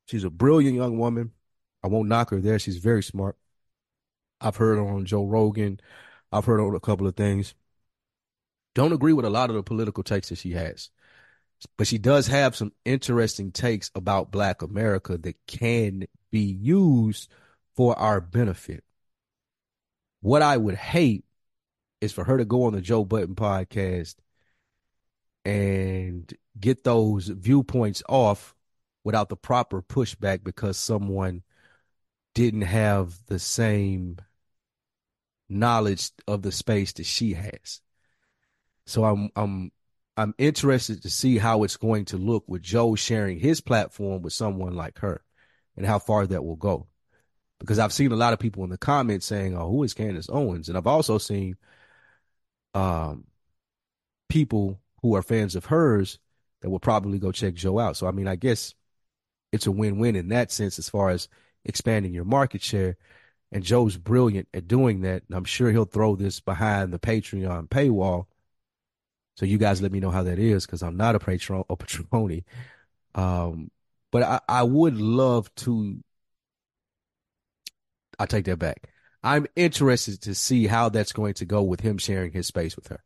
She's 0.07 0.25
a 0.25 0.31
brilliant 0.31 0.75
young 0.75 0.99
woman. 0.99 1.31
I 1.85 1.87
won't 1.87 2.09
knock 2.09 2.31
her 2.31 2.41
there. 2.41 2.59
She's 2.59 2.79
very 2.79 3.05
smart. 3.05 3.37
I've 4.41 4.57
heard 4.57 4.81
on 4.81 5.05
Joe 5.05 5.27
Rogan. 5.27 5.79
I've 6.33 6.47
heard 6.47 6.59
on 6.59 6.75
a 6.75 6.81
couple 6.81 7.07
of 7.07 7.15
things. 7.15 7.55
Don't 8.75 8.93
agree 8.93 9.13
with 9.13 9.27
a 9.27 9.31
lot 9.31 9.49
of 9.49 9.55
the 9.55 9.63
political 9.63 10.03
takes 10.03 10.31
that 10.31 10.39
she 10.39 10.55
has 10.55 10.91
but 11.77 11.87
she 11.87 11.99
does 11.99 12.27
have 12.27 12.57
some 12.57 12.73
interesting 12.85 13.51
takes 13.53 13.91
about 13.95 14.31
black 14.31 14.63
america 14.63 15.17
that 15.17 15.37
can 15.47 16.07
be 16.31 16.41
used 16.41 17.31
for 17.75 17.99
our 17.99 18.21
benefit. 18.21 18.85
What 20.21 20.43
i 20.43 20.57
would 20.57 20.75
hate 20.75 21.25
is 22.01 22.13
for 22.13 22.25
her 22.25 22.39
to 22.39 22.45
go 22.45 22.65
on 22.65 22.73
the 22.73 22.81
joe 22.81 23.05
Budden 23.05 23.35
podcast 23.35 24.17
and 25.45 26.33
get 26.59 26.85
those 26.85 27.29
viewpoints 27.29 28.03
off 28.09 28.55
without 29.05 29.29
the 29.29 29.37
proper 29.37 29.81
pushback 29.81 30.43
because 30.43 30.77
someone 30.77 31.43
didn't 32.35 32.63
have 32.63 33.15
the 33.27 33.39
same 33.39 34.19
knowledge 35.49 36.11
of 36.27 36.43
the 36.43 36.51
space 36.51 36.93
that 36.95 37.07
she 37.07 37.35
has. 37.35 37.81
So 38.87 39.05
i'm 39.05 39.31
i'm 39.37 39.71
I'm 40.17 40.35
interested 40.39 41.03
to 41.03 41.11
see 41.11 41.39
how 41.39 41.63
it's 41.63 41.77
going 41.77 42.07
to 42.07 42.17
look 42.17 42.45
with 42.47 42.63
Joe 42.63 42.95
sharing 42.95 43.39
his 43.39 43.61
platform 43.61 44.23
with 44.23 44.33
someone 44.33 44.75
like 44.75 44.99
her 45.01 45.23
and 45.77 45.85
how 45.85 45.99
far 45.99 46.27
that 46.27 46.45
will 46.45 46.57
go. 46.57 46.87
Because 47.59 47.79
I've 47.79 47.93
seen 47.93 48.13
a 48.13 48.17
lot 48.17 48.33
of 48.33 48.39
people 48.39 48.65
in 48.65 48.71
the 48.71 48.79
comments 48.79 49.27
saying, 49.27 49.57
Oh, 49.57 49.69
who 49.69 49.83
is 49.83 49.95
Candace 49.95 50.29
Owens? 50.31 50.69
And 50.69 50.77
I've 50.77 50.87
also 50.87 51.19
seen 51.19 51.57
um 52.75 53.25
people 54.29 54.81
who 55.03 55.15
are 55.15 55.23
fans 55.23 55.55
of 55.55 55.67
hers 55.67 56.19
that 56.61 56.71
will 56.71 56.81
probably 56.81 57.19
go 57.19 57.33
check 57.33 57.55
Joe 57.55 57.79
out. 57.79 57.97
So 57.97 58.07
I 58.07 58.11
mean, 58.11 58.29
I 58.29 58.37
guess 58.37 58.75
it's 59.53 59.67
a 59.67 59.73
win-win 59.73 60.17
in 60.17 60.29
that 60.29 60.51
sense 60.51 60.79
as 60.79 60.89
far 60.89 61.11
as 61.11 61.29
expanding 61.65 62.13
your 62.13 62.25
market 62.25 62.63
share. 62.63 62.97
And 63.53 63.63
Joe's 63.63 63.97
brilliant 63.97 64.49
at 64.53 64.67
doing 64.69 65.03
that. 65.03 65.23
And 65.29 65.37
I'm 65.37 65.45
sure 65.45 65.71
he'll 65.71 65.85
throw 65.85 66.17
this 66.17 66.41
behind 66.41 66.93
the 66.93 66.99
Patreon 66.99 67.69
paywall. 67.69 68.27
So 69.37 69.47
you 69.47 69.59
guys 69.59 69.83
let 69.83 69.93
me 69.93 70.01
know 70.01 70.11
how 70.11 70.25
that 70.25 70.39
is 70.39 70.67
because 70.67 70.83
I'm 70.83 70.97
not 70.97 71.15
a 71.15 71.19
patron 71.19 71.65
a 71.69 71.77
patroni. 71.77 72.45
Um, 73.15 73.71
but 74.11 74.23
I, 74.23 74.41
I 74.49 74.63
would 74.63 74.97
love 74.97 75.55
to 75.57 76.03
I 78.19 78.27
take 78.27 78.47
that 78.47 78.59
back. 78.59 78.89
I'm 79.23 79.47
interested 79.57 80.23
to 80.23 80.35
see 80.35 80.67
how 80.67 80.89
that's 80.89 81.13
going 81.13 81.35
to 81.35 81.45
go 81.45 81.63
with 81.63 81.81
him 81.81 81.99
sharing 81.99 82.33
his 82.33 82.47
space 82.47 82.77
with 82.77 82.89
her. 82.89 83.03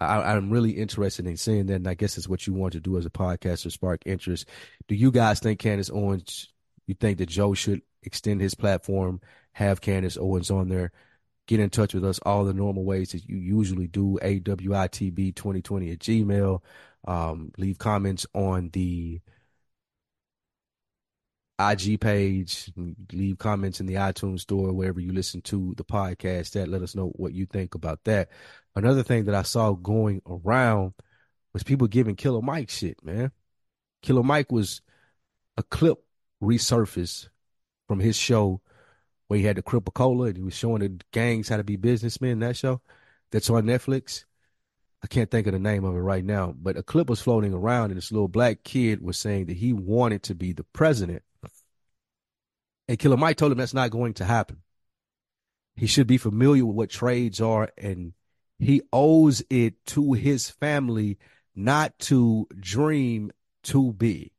I, 0.00 0.34
am 0.34 0.50
really 0.50 0.70
interested 0.70 1.26
in 1.26 1.36
seeing 1.36 1.66
that, 1.66 1.74
and 1.74 1.88
I 1.88 1.94
guess 1.94 2.16
it's 2.16 2.28
what 2.28 2.46
you 2.46 2.54
want 2.54 2.72
to 2.72 2.80
do 2.80 2.96
as 2.96 3.04
a 3.04 3.10
podcaster, 3.10 3.70
spark 3.70 4.00
interest. 4.06 4.48
Do 4.88 4.94
you 4.94 5.10
guys 5.10 5.40
think 5.40 5.58
Candace 5.58 5.90
Owens? 5.90 6.48
You 6.86 6.94
think 6.94 7.18
that 7.18 7.28
Joe 7.28 7.52
should 7.52 7.82
extend 8.02 8.40
his 8.40 8.54
platform, 8.54 9.20
have 9.52 9.82
Candace 9.82 10.16
Owens 10.16 10.50
on 10.50 10.70
there? 10.70 10.92
Get 11.50 11.58
in 11.58 11.68
touch 11.68 11.94
with 11.94 12.04
us 12.04 12.20
all 12.20 12.44
the 12.44 12.54
normal 12.54 12.84
ways 12.84 13.10
that 13.10 13.28
you 13.28 13.36
usually 13.36 13.88
do. 13.88 14.20
AWITB2020 14.22 15.92
at 15.92 15.98
Gmail. 15.98 16.62
Um, 17.08 17.50
leave 17.58 17.76
comments 17.76 18.24
on 18.34 18.70
the 18.72 19.20
IG 21.58 22.00
page, 22.00 22.72
leave 23.12 23.38
comments 23.38 23.80
in 23.80 23.86
the 23.86 23.94
iTunes 23.94 24.42
store, 24.42 24.72
wherever 24.72 25.00
you 25.00 25.12
listen 25.12 25.42
to 25.42 25.74
the 25.76 25.82
podcast 25.82 26.52
that 26.52 26.68
let 26.68 26.82
us 26.82 26.94
know 26.94 27.08
what 27.16 27.32
you 27.32 27.46
think 27.46 27.74
about 27.74 28.04
that. 28.04 28.28
Another 28.76 29.02
thing 29.02 29.24
that 29.24 29.34
I 29.34 29.42
saw 29.42 29.72
going 29.72 30.22
around 30.28 30.92
was 31.52 31.64
people 31.64 31.88
giving 31.88 32.14
Killer 32.14 32.42
Mike 32.42 32.70
shit, 32.70 33.04
man. 33.04 33.32
Killer 34.02 34.22
Mike 34.22 34.52
was 34.52 34.82
a 35.56 35.64
clip 35.64 35.98
resurfaced 36.40 37.28
from 37.88 37.98
his 37.98 38.16
show 38.16 38.60
where 39.30 39.38
he 39.38 39.46
had 39.46 39.56
the 39.56 39.62
Crip-A-Cola 39.62 40.26
and 40.26 40.36
he 40.36 40.42
was 40.42 40.54
showing 40.54 40.80
the 40.80 41.00
gangs 41.12 41.48
how 41.48 41.56
to 41.56 41.64
be 41.64 41.76
businessmen, 41.76 42.40
that 42.40 42.56
show 42.56 42.80
that's 43.30 43.48
on 43.48 43.64
Netflix. 43.64 44.24
I 45.04 45.06
can't 45.06 45.30
think 45.30 45.46
of 45.46 45.52
the 45.52 45.60
name 45.60 45.84
of 45.84 45.94
it 45.94 46.00
right 46.00 46.24
now, 46.24 46.52
but 46.60 46.76
a 46.76 46.82
clip 46.82 47.08
was 47.08 47.22
floating 47.22 47.54
around 47.54 47.90
and 47.90 47.96
this 47.96 48.10
little 48.10 48.28
black 48.28 48.64
kid 48.64 49.00
was 49.00 49.16
saying 49.16 49.46
that 49.46 49.56
he 49.56 49.72
wanted 49.72 50.24
to 50.24 50.34
be 50.34 50.52
the 50.52 50.64
president 50.64 51.22
and 52.90 52.98
Killer 52.98 53.16
Mike 53.16 53.36
told 53.36 53.52
him 53.52 53.58
that's 53.58 53.72
not 53.72 53.92
going 53.92 54.14
to 54.14 54.24
happen. 54.24 54.62
He 55.76 55.86
should 55.86 56.08
be 56.08 56.18
familiar 56.18 56.66
with 56.66 56.74
what 56.74 56.90
trades 56.90 57.40
are, 57.40 57.70
and 57.78 58.14
he 58.58 58.82
owes 58.92 59.44
it 59.48 59.86
to 59.86 60.14
his 60.14 60.50
family 60.50 61.16
not 61.54 61.96
to 62.00 62.48
dream 62.58 63.30
too 63.62 63.92
big. 63.92 64.32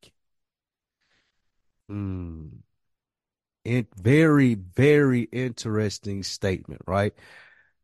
Hmm. 1.87 2.47
In, 3.63 3.87
very, 3.95 4.55
very 4.55 5.21
interesting 5.21 6.23
statement, 6.23 6.81
right? 6.87 7.13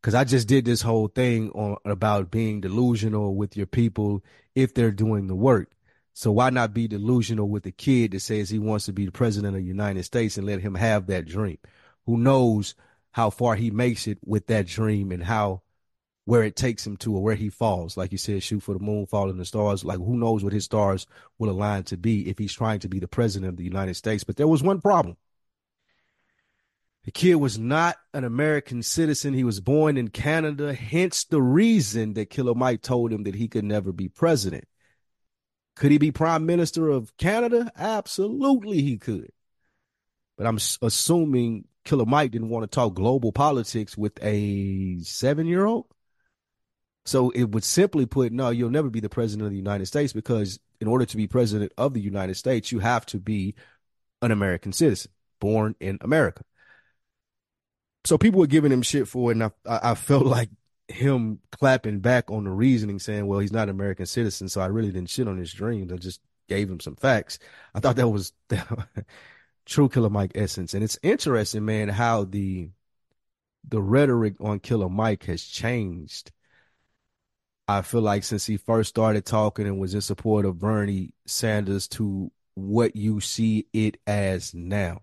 Because 0.01 0.15
I 0.15 0.23
just 0.23 0.47
did 0.47 0.65
this 0.65 0.81
whole 0.81 1.07
thing 1.07 1.51
on 1.51 1.77
about 1.85 2.31
being 2.31 2.61
delusional 2.61 3.35
with 3.35 3.57
your 3.57 3.67
people 3.67 4.23
if 4.55 4.73
they're 4.73 4.91
doing 4.91 5.27
the 5.27 5.35
work. 5.35 5.71
So 6.13 6.31
why 6.31 6.49
not 6.49 6.73
be 6.73 6.87
delusional 6.87 7.47
with 7.47 7.65
a 7.67 7.71
kid 7.71 8.11
that 8.11 8.21
says 8.21 8.49
he 8.49 8.57
wants 8.57 8.85
to 8.85 8.93
be 8.93 9.05
the 9.05 9.11
president 9.11 9.55
of 9.55 9.61
the 9.61 9.67
United 9.67 10.03
States 10.03 10.37
and 10.37 10.47
let 10.47 10.61
him 10.61 10.73
have 10.73 11.07
that 11.07 11.27
dream? 11.27 11.59
Who 12.07 12.17
knows 12.17 12.73
how 13.11 13.29
far 13.29 13.55
he 13.55 13.69
makes 13.69 14.07
it 14.07 14.17
with 14.25 14.47
that 14.47 14.65
dream 14.65 15.11
and 15.11 15.23
how 15.23 15.61
where 16.25 16.43
it 16.43 16.55
takes 16.55 16.85
him 16.85 16.97
to 16.97 17.15
or 17.15 17.23
where 17.23 17.35
he 17.35 17.49
falls. 17.49 17.95
Like 17.95 18.11
you 18.11 18.17
said, 18.17 18.43
shoot 18.43 18.61
for 18.61 18.73
the 18.73 18.83
moon, 18.83 19.05
fall 19.05 19.29
in 19.29 19.37
the 19.37 19.45
stars. 19.45 19.85
Like 19.85 19.99
who 19.99 20.17
knows 20.17 20.43
what 20.43 20.53
his 20.53 20.65
stars 20.65 21.07
will 21.39 21.49
align 21.49 21.83
to 21.83 21.97
be 21.97 22.29
if 22.29 22.37
he's 22.37 22.53
trying 22.53 22.79
to 22.79 22.89
be 22.89 22.99
the 22.99 23.07
president 23.07 23.51
of 23.51 23.57
the 23.57 23.63
United 23.63 23.93
States. 23.93 24.23
But 24.23 24.37
there 24.37 24.47
was 24.47 24.61
one 24.61 24.81
problem. 24.81 25.17
The 27.07 27.11
kid 27.13 27.35
was 27.35 27.57
not 27.57 27.95
an 28.13 28.25
American 28.25 28.83
citizen. 28.83 29.33
He 29.33 29.45
was 29.45 29.61
born 29.61 29.95
in 29.95 30.09
Canada, 30.09 30.73
hence 30.73 31.23
the 31.23 31.41
reason 31.41 32.15
that 32.15 32.29
Killer 32.29 32.53
Mike 32.53 32.81
told 32.81 33.13
him 33.13 33.23
that 33.23 33.33
he 33.33 33.47
could 33.47 33.63
never 33.63 33.93
be 33.93 34.09
president. 34.09 34.65
Could 35.77 35.93
he 35.93 35.99
be 35.99 36.11
prime 36.11 36.45
minister 36.45 36.89
of 36.89 37.15
Canada? 37.15 37.71
Absolutely, 37.77 38.81
he 38.81 38.97
could. 38.97 39.31
But 40.37 40.47
I'm 40.47 40.59
assuming 40.81 41.63
Killer 41.85 42.05
Mike 42.05 42.31
didn't 42.31 42.49
want 42.49 42.69
to 42.69 42.75
talk 42.75 42.93
global 42.93 43.31
politics 43.31 43.97
with 43.97 44.21
a 44.21 44.99
seven 44.99 45.47
year 45.47 45.65
old. 45.65 45.85
So 47.05 47.29
it 47.29 47.45
would 47.45 47.63
simply 47.63 48.05
put, 48.05 48.33
no, 48.33 48.49
you'll 48.49 48.69
never 48.69 48.89
be 48.89 48.99
the 48.99 49.07
president 49.07 49.45
of 49.45 49.51
the 49.51 49.57
United 49.57 49.85
States 49.85 50.11
because 50.11 50.59
in 50.81 50.89
order 50.89 51.05
to 51.05 51.15
be 51.15 51.25
president 51.25 51.71
of 51.77 51.93
the 51.93 52.01
United 52.01 52.35
States, 52.35 52.69
you 52.69 52.79
have 52.79 53.05
to 53.05 53.17
be 53.17 53.55
an 54.21 54.31
American 54.31 54.73
citizen, 54.73 55.09
born 55.39 55.73
in 55.79 55.99
America. 56.01 56.43
So 58.07 58.17
people 58.17 58.39
were 58.39 58.47
giving 58.47 58.71
him 58.71 58.83
shit 58.83 59.05
for 59.05 59.31
it, 59.31 59.35
and 59.35 59.43
I, 59.43 59.51
I 59.91 59.95
felt 59.95 60.25
like 60.37 60.49
him 60.87 61.39
clapping 61.51 61.99
back 61.99 62.31
on 62.31 62.45
the 62.45 62.51
reasoning, 62.51 62.99
saying, 62.99 63.27
"Well, 63.27 63.39
he's 63.39 63.51
not 63.51 63.63
an 63.63 63.75
American 63.75 64.05
citizen, 64.05 64.47
so 64.47 64.61
I 64.61 64.67
really 64.67 64.93
didn't 64.93 65.09
shit 65.09 65.27
on 65.27 65.37
his 65.37 65.51
dreams. 65.51 65.91
I 65.91 65.97
just 65.97 66.21
gave 66.47 66.69
him 66.69 66.79
some 66.79 66.95
facts." 66.95 67.37
I 67.75 67.81
thought 67.81 67.97
that 67.97 68.07
was 68.07 68.31
true 69.65 69.89
Killer 69.89 70.09
Mike 70.09 70.31
essence, 70.35 70.73
and 70.73 70.85
it's 70.85 70.97
interesting, 71.03 71.65
man, 71.65 71.89
how 71.89 72.23
the 72.23 72.69
the 73.67 73.81
rhetoric 73.81 74.35
on 74.39 74.61
Killer 74.61 74.87
Mike 74.87 75.25
has 75.25 75.43
changed. 75.43 76.31
I 77.67 77.81
feel 77.81 77.99
like 77.99 78.23
since 78.23 78.45
he 78.45 78.55
first 78.55 78.87
started 78.87 79.25
talking 79.25 79.67
and 79.67 79.79
was 79.79 79.93
in 79.93 79.99
support 79.99 80.45
of 80.45 80.59
Bernie 80.59 81.11
Sanders 81.25 81.89
to 81.89 82.31
what 82.55 82.95
you 82.95 83.19
see 83.19 83.67
it 83.73 83.97
as 84.07 84.53
now. 84.53 85.01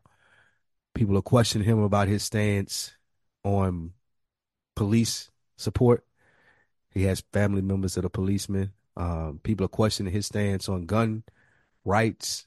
People 0.95 1.19
are 1.19 1.23
questioning 1.23 1.67
him 1.67 1.81
about 1.81 2.09
his 2.09 2.23
stance 2.23 2.97
on 3.43 3.93
police 4.77 5.31
support. 5.57 6.05
He 6.91 7.03
has 7.05 7.25
family 7.33 7.63
members 7.63 7.95
that 7.95 8.05
are 8.05 8.11
policemen. 8.11 8.73
Um, 8.97 9.41
people 9.43 9.67
are 9.67 9.69
questioning 9.69 10.13
his 10.13 10.27
stance 10.27 10.69
on 10.69 10.87
gun 10.87 11.25
rights. 11.85 12.45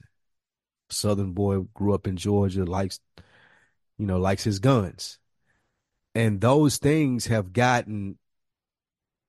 Southern 0.90 1.32
boy 1.32 1.60
grew 1.74 1.92
up 1.92 2.06
in 2.06 2.16
Georgia, 2.16 2.64
likes, 2.64 3.00
you 3.98 4.06
know, 4.06 4.18
likes 4.18 4.44
his 4.44 4.58
guns. 4.58 5.18
And 6.14 6.40
those 6.40 6.78
things 6.78 7.26
have 7.26 7.52
gotten 7.52 8.18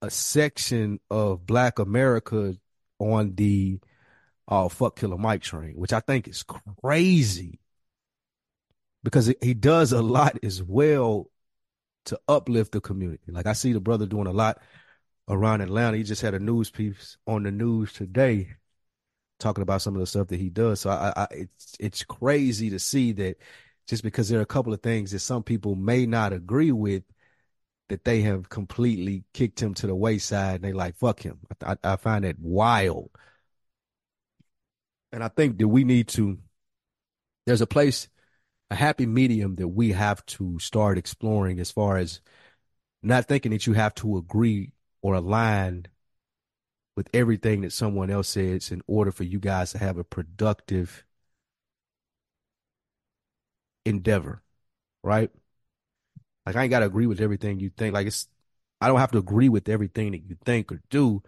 a 0.01 0.09
section 0.09 1.01
of 1.11 1.45
black 1.45 1.77
America 1.77 2.55
on 2.99 3.35
the 3.35 3.79
oh 4.47 4.69
fuck 4.69 4.97
killer 4.97 5.17
Mike 5.17 5.41
train, 5.41 5.73
which 5.75 5.91
I 5.91 5.99
think 5.99 6.27
is 6.29 6.43
crazy 6.81 7.59
because 9.03 9.33
he 9.41 9.53
does 9.53 9.91
a 9.91 10.01
lot 10.01 10.37
as 10.43 10.61
well 10.61 11.29
to 12.05 12.19
uplift 12.27 12.71
the 12.71 12.81
community. 12.81 13.31
Like 13.31 13.45
I 13.47 13.53
see 13.53 13.73
the 13.73 13.79
brother 13.79 14.05
doing 14.05 14.27
a 14.27 14.31
lot 14.31 14.61
around 15.27 15.61
Atlanta. 15.61 15.97
He 15.97 16.03
just 16.03 16.21
had 16.21 16.33
a 16.33 16.39
news 16.39 16.69
piece 16.71 17.17
on 17.27 17.43
the 17.43 17.51
news 17.51 17.93
today 17.93 18.55
talking 19.39 19.61
about 19.61 19.81
some 19.81 19.95
of 19.95 20.01
the 20.01 20.07
stuff 20.07 20.27
that 20.27 20.39
he 20.39 20.49
does. 20.49 20.81
So 20.81 20.89
I, 20.89 21.13
I 21.15 21.27
it's 21.31 21.75
it's 21.79 22.03
crazy 22.03 22.69
to 22.71 22.79
see 22.79 23.11
that 23.13 23.37
just 23.87 24.03
because 24.03 24.29
there 24.29 24.39
are 24.39 24.43
a 24.43 24.45
couple 24.45 24.73
of 24.73 24.81
things 24.81 25.11
that 25.11 25.19
some 25.19 25.43
people 25.43 25.75
may 25.75 26.05
not 26.05 26.33
agree 26.33 26.71
with, 26.71 27.03
that 27.89 28.03
they 28.03 28.21
have 28.21 28.49
completely 28.49 29.23
kicked 29.33 29.61
him 29.61 29.73
to 29.75 29.87
the 29.87 29.95
wayside 29.95 30.55
and 30.55 30.63
they 30.63 30.73
like 30.73 30.95
fuck 30.97 31.19
him. 31.21 31.39
I, 31.65 31.77
I 31.83 31.95
find 31.95 32.25
that 32.25 32.39
wild, 32.39 33.09
and 35.11 35.23
I 35.23 35.27
think 35.29 35.57
that 35.59 35.67
we 35.67 35.83
need 35.83 36.07
to. 36.09 36.37
There's 37.45 37.61
a 37.61 37.67
place 37.67 38.09
a 38.71 38.75
happy 38.75 39.05
medium 39.05 39.55
that 39.55 39.67
we 39.67 39.91
have 39.91 40.25
to 40.27 40.59
start 40.59 40.97
exploring 40.97 41.59
as 41.59 41.71
far 41.71 41.97
as 41.97 42.21
not 43.01 43.27
thinking 43.27 43.51
that 43.51 43.65
you 43.65 43.73
have 43.73 43.95
to 43.95 44.17
agree 44.17 44.73
or 45.01 45.13
align 45.15 45.87
with 46.95 47.09
everything 47.13 47.61
that 47.61 47.71
someone 47.71 48.09
else 48.09 48.29
says 48.29 48.71
in 48.71 48.81
order 48.87 49.11
for 49.11 49.23
you 49.23 49.39
guys 49.39 49.71
to 49.71 49.77
have 49.77 49.97
a 49.97 50.03
productive 50.03 51.05
endeavor, 53.85 54.43
right? 55.03 55.31
Like 56.45 56.55
I 56.55 56.63
ain't 56.63 56.71
got 56.71 56.79
to 56.79 56.85
agree 56.85 57.07
with 57.07 57.21
everything 57.21 57.59
you 57.59 57.69
think. 57.69 57.93
Like 57.93 58.07
it's 58.07 58.27
I 58.81 58.87
don't 58.87 58.99
have 58.99 59.11
to 59.11 59.17
agree 59.17 59.49
with 59.49 59.69
everything 59.69 60.11
that 60.11 60.23
you 60.27 60.37
think 60.45 60.71
or 60.71 60.81
do 60.89 61.21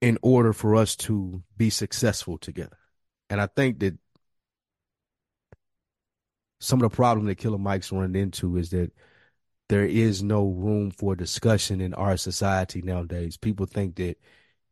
in 0.00 0.18
order 0.22 0.52
for 0.52 0.76
us 0.76 0.94
to 0.94 1.42
be 1.56 1.70
successful 1.70 2.38
together. 2.38 2.78
And 3.30 3.40
I 3.40 3.46
think 3.46 3.80
that 3.80 3.98
some 6.60 6.82
of 6.82 6.90
the 6.90 6.96
problem 6.96 7.26
that 7.26 7.36
Killer 7.36 7.58
Mike's 7.58 7.92
run 7.92 8.14
into 8.16 8.56
is 8.56 8.70
that 8.70 8.92
there 9.68 9.84
is 9.84 10.22
no 10.22 10.46
room 10.46 10.90
for 10.90 11.14
discussion 11.14 11.80
in 11.80 11.94
our 11.94 12.16
society 12.16 12.82
nowadays. 12.82 13.36
People 13.36 13.66
think 13.66 13.96
that 13.96 14.16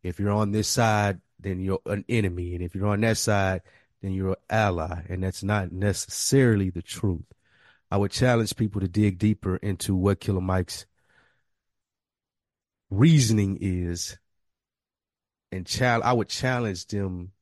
if 0.02 0.18
you're 0.18 0.30
on 0.30 0.52
this 0.52 0.68
side, 0.68 1.20
then 1.38 1.60
you're 1.60 1.80
an 1.86 2.04
enemy, 2.08 2.54
and 2.54 2.62
if 2.62 2.74
you're 2.74 2.88
on 2.88 3.00
that 3.02 3.18
side, 3.18 3.62
then 4.02 4.12
you're 4.12 4.30
an 4.30 4.36
ally, 4.48 5.02
and 5.08 5.22
that's 5.22 5.42
not 5.42 5.70
necessarily 5.70 6.70
the 6.70 6.82
truth. 6.82 7.24
I 7.90 7.98
would 7.98 8.10
challenge 8.10 8.56
people 8.56 8.80
to 8.80 8.88
dig 8.88 9.18
deeper 9.18 9.56
into 9.56 9.94
what 9.94 10.20
Killer 10.20 10.40
Mike's 10.40 10.86
reasoning 12.90 13.58
is 13.60 14.18
and 15.52 15.66
chal- 15.66 16.02
I 16.04 16.12
would 16.12 16.28
challenge 16.28 16.86
them 16.86 17.32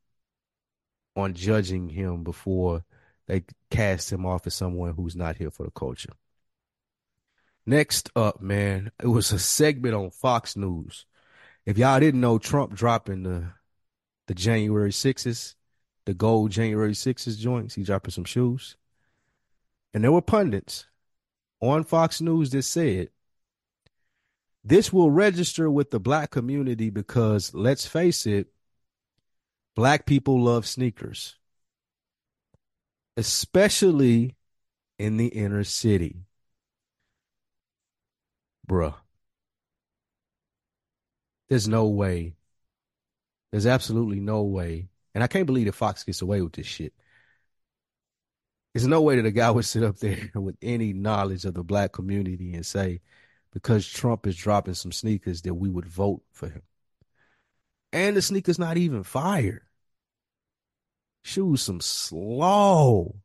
on 1.17 1.35
judging 1.35 1.89
him 1.89 2.25
before 2.25 2.85
they 3.27 3.45
cast 3.71 4.13
him 4.13 4.27
off 4.27 4.47
as 4.47 4.55
someone 4.55 4.95
who's 4.95 5.17
not 5.17 5.37
here 5.37 5.51
for 5.51 5.65
the 5.65 5.71
culture. 5.71 6.13
Next 7.67 8.11
up, 8.15 8.43
man, 8.43 8.93
it 9.03 9.07
was 9.07 9.33
a 9.33 9.39
segment 9.39 9.95
on 9.95 10.11
Fox 10.11 10.57
News. 10.57 11.07
If 11.65 11.79
y'all 11.79 11.99
didn't 11.99 12.21
know, 12.21 12.39
Trump 12.39 12.75
dropping 12.75 13.23
the 13.23 13.53
the 14.27 14.35
January 14.35 14.93
sixes, 14.93 15.55
the 16.05 16.15
gold 16.15 16.51
January 16.51 16.95
sixes 16.95 17.39
joints. 17.39 17.75
He 17.75 17.83
dropping 17.83 18.11
some 18.11 18.25
shoes, 18.25 18.77
and 19.95 20.05
there 20.05 20.13
were 20.13 20.23
pundits 20.23 20.87
on 21.61 21.85
Fox 21.85 22.21
News 22.21 22.51
that 22.51 22.63
said 22.63 23.09
this 24.63 24.93
will 24.93 25.11
register 25.11 25.71
with 25.71 25.91
the 25.91 26.01
black 26.01 26.31
community 26.31 26.89
because 26.91 27.53
let's 27.55 27.87
face 27.87 28.27
it, 28.27 28.49
black 29.75 30.07
people 30.07 30.43
love 30.43 30.67
sneakers, 30.67 31.37
especially 33.17 34.37
in 34.99 35.17
the 35.17 35.27
inner 35.27 35.65
city. 35.65 36.25
Bruh. 38.69 38.95
There's 41.49 41.69
no 41.69 41.87
way. 41.89 42.35
There's 43.53 43.67
absolutely 43.67 44.21
no 44.21 44.43
way. 44.43 44.89
And 45.15 45.23
I 45.23 45.29
can't 45.29 45.47
believe 45.47 45.67
that 45.67 45.73
Fox 45.75 46.03
gets 46.03 46.23
away 46.23 46.41
with 46.43 46.55
this 46.55 46.67
shit. 46.67 46.93
There's 48.73 48.87
no 48.87 49.03
way 49.03 49.17
that 49.17 49.27
a 49.27 49.31
guy 49.31 49.51
would 49.51 49.65
sit 49.65 49.85
up 49.85 49.99
there 49.99 50.31
with 50.35 50.57
any 50.61 50.93
knowledge 50.93 51.45
of 51.45 51.55
the 51.55 51.63
black 51.63 51.93
community 51.93 52.55
and 52.55 52.67
say, 52.67 53.01
because 53.53 53.87
Trump 53.87 54.27
is 54.27 54.37
dropping 54.37 54.75
some 54.75 54.91
sneakers, 54.91 55.43
that 55.43 55.55
we 55.55 55.69
would 55.69 55.87
vote 55.87 56.23
for 56.33 56.49
him. 56.49 56.63
And 57.93 58.17
the 58.17 58.23
sneakers 58.23 58.59
not 58.59 58.77
even 58.77 59.05
fire. 59.05 59.63
Shoes 61.25 61.63
some 61.63 61.81
slow. 61.81 63.17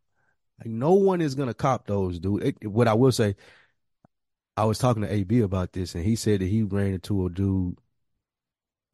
Like 0.60 0.70
no 0.70 0.94
one 0.94 1.22
is 1.22 1.36
gonna 1.36 1.54
cop 1.54 1.86
those, 1.86 2.20
dude. 2.20 2.44
It, 2.44 2.68
what 2.68 2.88
I 2.88 2.94
will 2.94 3.12
say, 3.12 3.36
I 4.58 4.66
was 4.66 4.78
talking 4.80 5.04
to 5.04 5.14
AB 5.14 5.42
about 5.42 5.74
this, 5.74 5.96
and 5.96 6.04
he 6.04 6.16
said 6.16 6.42
that 6.42 6.48
he 6.48 6.64
ran 6.64 6.94
into 6.94 7.26
a 7.26 7.30
dude 7.30 7.78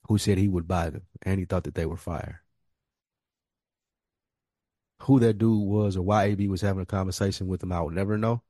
who 0.07 0.17
said 0.17 0.37
he 0.37 0.47
would 0.47 0.67
buy 0.67 0.89
them, 0.89 1.03
and 1.23 1.39
he 1.39 1.45
thought 1.45 1.63
that 1.65 1.75
they 1.75 1.85
were 1.85 1.97
fire. 1.97 2.41
Who 5.03 5.19
that 5.19 5.37
dude 5.37 5.67
was 5.67 5.97
or 5.97 6.01
why 6.01 6.25
AB 6.25 6.47
was 6.47 6.61
having 6.61 6.81
a 6.81 6.85
conversation 6.85 7.47
with 7.47 7.61
him, 7.63 7.71
I 7.71 7.81
will 7.81 7.91
never 7.91 8.17
know. 8.17 8.41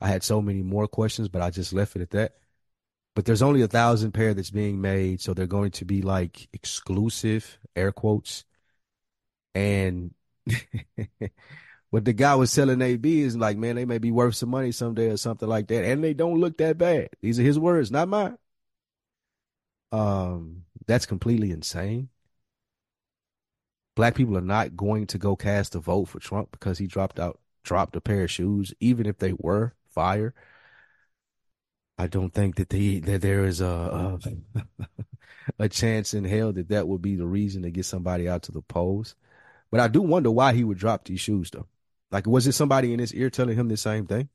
I 0.00 0.08
had 0.08 0.22
so 0.22 0.40
many 0.40 0.62
more 0.62 0.88
questions, 0.88 1.28
but 1.28 1.42
I 1.42 1.50
just 1.50 1.72
left 1.72 1.96
it 1.96 2.02
at 2.02 2.10
that. 2.10 2.36
But 3.14 3.24
there's 3.24 3.42
only 3.42 3.62
a 3.62 3.68
thousand 3.68 4.12
pair 4.12 4.34
that's 4.34 4.50
being 4.50 4.80
made, 4.80 5.20
so 5.20 5.34
they're 5.34 5.46
going 5.46 5.72
to 5.72 5.84
be 5.84 6.02
like 6.02 6.48
exclusive, 6.52 7.58
air 7.74 7.92
quotes. 7.92 8.44
And 9.54 10.14
what 11.90 12.04
the 12.04 12.12
guy 12.12 12.34
was 12.34 12.52
selling 12.52 12.82
AB 12.82 13.20
is 13.20 13.36
like, 13.36 13.56
man, 13.56 13.76
they 13.76 13.84
may 13.84 13.98
be 13.98 14.10
worth 14.10 14.36
some 14.36 14.50
money 14.50 14.72
someday 14.72 15.08
or 15.08 15.16
something 15.16 15.48
like 15.48 15.68
that. 15.68 15.84
And 15.84 16.02
they 16.02 16.14
don't 16.14 16.40
look 16.40 16.58
that 16.58 16.78
bad. 16.78 17.10
These 17.20 17.40
are 17.40 17.44
his 17.44 17.58
words, 17.58 17.90
not 17.90 18.08
mine. 18.08 18.38
Um, 19.92 20.64
that's 20.86 21.06
completely 21.06 21.50
insane. 21.50 22.08
Black 23.96 24.14
people 24.14 24.36
are 24.38 24.40
not 24.40 24.76
going 24.76 25.06
to 25.08 25.18
go 25.18 25.36
cast 25.36 25.74
a 25.74 25.80
vote 25.80 26.06
for 26.06 26.20
Trump 26.20 26.52
because 26.52 26.78
he 26.78 26.86
dropped 26.86 27.18
out, 27.18 27.40
dropped 27.64 27.96
a 27.96 28.00
pair 28.00 28.24
of 28.24 28.30
shoes, 28.30 28.72
even 28.80 29.06
if 29.06 29.18
they 29.18 29.32
were 29.36 29.74
fire. 29.90 30.32
I 31.98 32.06
don't 32.06 32.32
think 32.32 32.56
that 32.56 32.70
the 32.70 33.00
that 33.00 33.20
there 33.20 33.44
is 33.44 33.60
a 33.60 34.18
a, 34.24 34.94
a 35.58 35.68
chance 35.68 36.14
in 36.14 36.24
hell 36.24 36.52
that 36.52 36.68
that 36.68 36.88
would 36.88 37.02
be 37.02 37.16
the 37.16 37.26
reason 37.26 37.62
to 37.62 37.70
get 37.70 37.84
somebody 37.84 38.28
out 38.28 38.42
to 38.44 38.52
the 38.52 38.62
polls. 38.62 39.16
But 39.70 39.80
I 39.80 39.88
do 39.88 40.02
wonder 40.02 40.30
why 40.30 40.52
he 40.52 40.64
would 40.64 40.78
drop 40.78 41.04
these 41.04 41.20
shoes 41.20 41.50
though. 41.50 41.66
Like, 42.10 42.26
was 42.26 42.46
it 42.46 42.52
somebody 42.52 42.92
in 42.92 42.98
his 42.98 43.14
ear 43.14 43.30
telling 43.30 43.56
him 43.56 43.68
the 43.68 43.76
same 43.76 44.06
thing? 44.06 44.28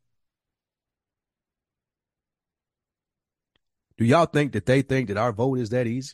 Do 3.97 4.05
y'all 4.05 4.25
think 4.25 4.53
that 4.53 4.65
they 4.65 4.81
think 4.81 5.07
that 5.07 5.17
our 5.17 5.31
vote 5.31 5.59
is 5.59 5.69
that 5.69 5.87
easy? 5.87 6.13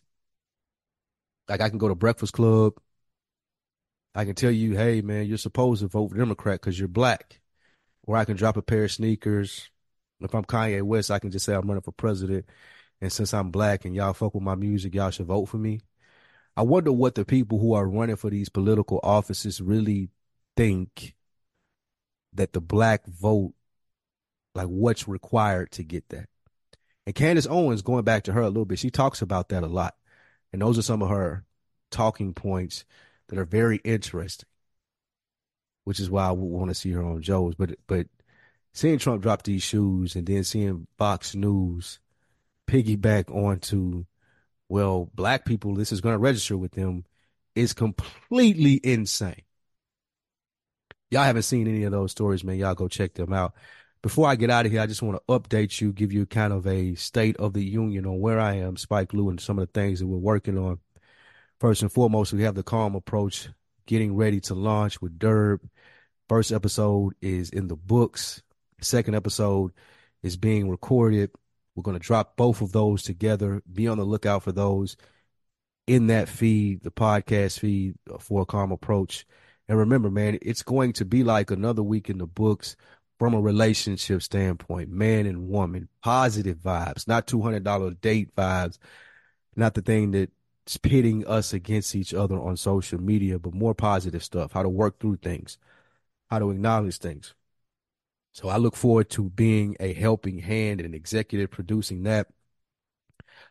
Like, 1.48 1.62
I 1.62 1.70
can 1.70 1.78
go 1.78 1.88
to 1.88 1.96
Breakfast 1.96 2.34
Club. 2.34 2.74
I 4.14 4.26
can 4.26 4.36
tell 4.36 4.52
you, 4.52 4.76
hey, 4.76 5.02
man, 5.02 5.26
you're 5.26 5.38
supposed 5.38 5.82
to 5.82 5.88
vote 5.88 6.16
Democrat 6.16 6.62
because 6.62 6.78
you're 6.78 6.88
black. 6.88 7.42
Or 8.04 8.18
I 8.18 8.26
can 8.26 8.36
drop 8.36 8.58
a 8.58 8.62
pair 8.62 8.84
of 8.84 8.92
sneakers. 8.92 9.70
If 10.20 10.34
I'm 10.36 10.46
Kanye 10.46 10.82
West, 10.84 11.12
I 11.12 11.20
can 11.20 11.32
just 11.32 11.46
say 11.46 11.54
I'm 11.54 11.68
running 11.68 11.82
for 11.82 11.92
president. 11.92 12.46
And 13.00 13.12
since 13.12 13.34
I'm 13.34 13.52
black 13.52 13.86
and 13.86 13.96
y'all 13.96 14.14
fuck 14.14 14.34
with 14.34 14.44
my 14.44 14.56
music, 14.56 14.94
y'all 14.94 15.10
should 15.12 15.26
vote 15.26 15.46
for 15.46 15.58
me. 15.58 15.82
I 16.56 16.64
wonder 16.64 16.92
what 16.92 17.16
the 17.16 17.26
people 17.26 17.60
who 17.60 17.74
are 17.74 17.88
running 17.88 18.18
for 18.18 18.30
these 18.30 18.50
political 18.50 19.00
offices 19.04 19.62
really 19.62 20.10
think 20.58 21.16
that 22.34 22.54
the 22.54 22.62
black 22.62 23.06
vote, 23.06 23.54
like 24.54 24.68
what's 24.68 25.08
required 25.08 25.72
to 25.72 25.84
get 25.84 26.10
that. 26.10 26.28
And 27.06 27.16
Candace 27.16 27.48
Owens, 27.50 27.82
going 27.82 28.04
back 28.04 28.24
to 28.24 28.34
her 28.34 28.42
a 28.42 28.48
little 28.48 28.66
bit, 28.66 28.80
she 28.80 28.90
talks 28.90 29.22
about 29.22 29.50
that 29.50 29.64
a 29.64 29.68
lot. 29.68 29.96
And 30.54 30.62
those 30.62 30.78
are 30.78 30.84
some 30.84 31.02
of 31.02 31.10
her 31.10 31.46
talking 31.90 32.34
points 32.34 32.86
that 33.28 33.40
are 33.40 33.46
very 33.46 33.78
interesting, 33.84 34.48
which 35.86 36.00
is 36.00 36.10
why 36.10 36.28
I 36.28 36.32
would 36.32 36.46
want 36.46 36.70
to 36.70 36.76
see 36.76 36.92
her 36.92 37.04
on 37.04 37.22
Joe's. 37.22 37.56
But 37.56 37.76
but 37.88 38.08
seeing 38.74 39.00
Trump 39.00 39.22
drop 39.22 39.44
these 39.44 39.64
shoes 39.64 40.16
and 40.16 40.28
then 40.28 40.44
seeing 40.44 40.88
Fox 40.98 41.34
News 41.34 42.00
piggyback 42.68 43.34
onto, 43.34 44.06
well, 44.72 45.10
black 45.14 45.46
people, 45.46 45.76
this 45.76 45.92
is 45.92 46.02
going 46.02 46.14
to 46.14 46.20
register 46.20 46.58
with 46.58 46.72
them, 46.72 47.06
is 47.56 47.74
completely 47.74 48.80
insane 48.84 49.44
y'all 51.12 51.24
haven't 51.24 51.44
seen 51.44 51.68
any 51.68 51.84
of 51.84 51.92
those 51.92 52.12
stories, 52.12 52.44
man, 52.44 52.58
y'all 52.58 52.74
go 52.74 52.88
check 52.88 53.14
them 53.14 53.34
out. 53.34 53.54
Before 54.02 54.28
I 54.28 54.36
get 54.36 54.50
out 54.50 54.66
of 54.66 54.72
here, 54.72 54.82
I 54.82 54.88
just 54.88 55.04
want 55.04 55.20
to 55.20 55.40
update 55.40 55.80
you, 55.80 55.94
give 55.94 56.12
you 56.12 56.26
kind 56.26 56.52
of 56.52 56.66
a 56.66 56.96
state 56.96 57.38
of 57.38 57.54
the 57.54 57.64
union 57.64 58.08
on 58.08 58.20
where 58.20 58.40
I 58.40 58.56
am, 58.56 58.78
Spike 58.78 59.14
Lou, 59.14 59.30
and 59.30 59.40
some 59.40 59.60
of 59.60 59.68
the 59.68 59.80
things 59.80 60.00
that 60.00 60.08
we're 60.08 60.18
working 60.18 60.58
on. 60.58 60.80
First 61.60 61.84
and 61.84 61.92
foremost, 61.92 62.34
we 62.34 62.42
have 62.42 62.56
the 62.56 62.64
calm 62.64 62.96
approach, 62.96 63.50
getting 63.86 64.16
ready 64.16 64.40
to 64.40 64.56
launch 64.56 65.00
with 65.02 65.20
Derb. 65.20 65.60
First 66.28 66.52
episode 66.52 67.14
is 67.22 67.52
in 67.52 67.68
the 67.68 67.76
books. 67.76 68.42
Second 68.80 69.14
episode 69.14 69.72
is 70.24 70.38
being 70.38 70.68
recorded. 70.68 71.30
We're 71.76 71.84
going 71.84 72.00
to 72.00 72.06
drop 72.06 72.36
both 72.36 72.62
of 72.62 72.72
those 72.72 73.04
together. 73.04 73.62
Be 73.72 73.88
on 73.88 73.98
the 73.98 74.04
lookout 74.04 74.44
for 74.44 74.52
those 74.52 74.98
in 75.88 76.08
that 76.08 76.30
feed, 76.30 76.84
the 76.84 76.92
podcast 76.92 77.60
feed 77.60 77.96
for 78.20 78.42
a 78.42 78.46
calm 78.46 78.72
approach. 78.72 79.26
And 79.68 79.78
remember, 79.78 80.10
man, 80.10 80.38
it's 80.42 80.64
going 80.64 80.94
to 80.94 81.06
be 81.06 81.24
like 81.24 81.52
another 81.52 81.84
week 81.84 82.10
in 82.10 82.18
the 82.18 82.28
books 82.28 82.76
from 83.20 83.34
a 83.34 83.42
relationship 83.42 84.22
standpoint, 84.22 84.90
man 84.90 85.26
and 85.26 85.48
woman, 85.48 85.88
positive 86.04 86.58
vibes, 86.58 87.08
not 87.08 87.28
$200 87.28 88.02
date 88.02 88.36
vibes, 88.36 88.80
not 89.56 89.74
the 89.74 89.82
thing 89.82 90.12
that's 90.12 90.78
pitting 90.78 91.26
us 91.28 91.54
against 91.54 91.96
each 91.96 92.14
other 92.14 92.40
on 92.40 92.58
social 92.58 93.00
media, 93.00 93.38
but 93.38 93.54
more 93.54 93.76
positive 93.76 94.24
stuff, 94.24 94.52
how 94.54 94.64
to 94.64 94.70
work 94.70 95.00
through 95.00 95.18
things, 95.18 95.58
how 96.30 96.40
to 96.40 96.52
acknowledge 96.52 96.98
things. 96.98 97.34
So 98.34 98.48
I 98.48 98.58
look 98.58 98.76
forward 98.76 99.10
to 99.12 99.30
being 99.30 99.76
a 99.80 99.94
helping 99.94 100.40
hand 100.40 100.82
and 100.82 100.96
executive 100.96 101.52
producing 101.52 102.04
that. 102.04 102.28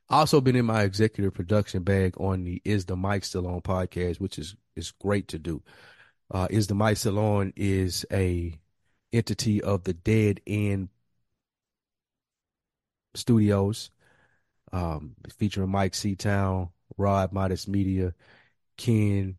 Also 0.09 0.41
been 0.41 0.57
in 0.57 0.65
my 0.67 0.83
executive 0.83 1.35
production 1.35 1.83
bag 1.83 2.15
on 2.19 2.45
the 2.45 2.61
Is 2.65 2.85
the 2.85 2.97
Mic 2.97 3.25
Still 3.25 3.47
On 3.47 3.61
podcast, 3.61 4.21
which 4.21 4.39
is 4.39 4.57
is 4.77 4.91
great 4.91 5.29
to 5.29 5.39
do. 5.39 5.63
Uh, 6.31 6.49
is 6.51 6.67
the 6.67 6.75
Mic 6.75 6.97
Still 6.97 7.19
On 7.19 7.53
is 7.57 8.05
a 8.13 8.59
entity 9.13 9.63
of 9.63 9.85
the 9.85 9.93
Dead 9.93 10.41
End 10.47 10.89
Studios, 13.15 13.91
um, 14.73 15.15
featuring 15.37 15.71
Mike 15.71 15.93
Seatown, 15.93 16.71
Rod 16.97 17.33
Modest 17.33 17.69
Media, 17.69 18.15
Ken, 18.77 19.37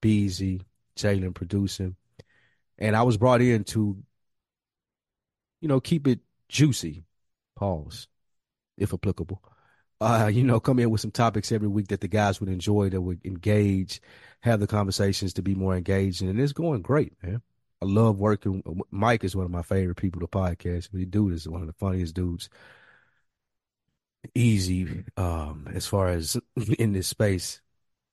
Beezy, 0.00 0.62
Jalen 0.96 1.34
producing, 1.34 1.96
and 2.78 2.94
I 2.96 3.02
was 3.02 3.16
brought 3.16 3.40
in 3.40 3.64
to, 3.64 4.02
you 5.60 5.68
know, 5.68 5.80
keep 5.80 6.06
it 6.06 6.20
juicy, 6.48 7.04
pause, 7.56 8.08
if 8.76 8.92
applicable. 8.92 9.42
Uh, 10.00 10.30
you 10.32 10.42
know, 10.42 10.58
come 10.58 10.78
in 10.78 10.90
with 10.90 11.00
some 11.02 11.10
topics 11.10 11.52
every 11.52 11.68
week 11.68 11.88
that 11.88 12.00
the 12.00 12.08
guys 12.08 12.40
would 12.40 12.48
enjoy, 12.48 12.88
that 12.88 13.00
would 13.02 13.20
engage, 13.24 14.00
have 14.40 14.58
the 14.58 14.66
conversations 14.66 15.34
to 15.34 15.42
be 15.42 15.54
more 15.54 15.76
engaging, 15.76 16.28
and 16.28 16.40
it's 16.40 16.54
going 16.54 16.80
great, 16.80 17.12
man. 17.22 17.42
I 17.82 17.86
love 17.86 18.18
working. 18.18 18.62
Mike 18.90 19.24
is 19.24 19.36
one 19.36 19.44
of 19.46 19.50
my 19.50 19.62
favorite 19.62 19.96
people 19.96 20.20
to 20.20 20.26
podcast. 20.26 20.90
The 20.92 21.06
dude 21.06 21.32
is 21.32 21.48
one 21.48 21.62
of 21.62 21.66
the 21.66 21.72
funniest 21.74 22.14
dudes. 22.14 22.48
Easy, 24.34 25.04
um, 25.16 25.66
as 25.74 25.86
far 25.86 26.08
as 26.08 26.36
in 26.78 26.92
this 26.92 27.08
space, 27.08 27.60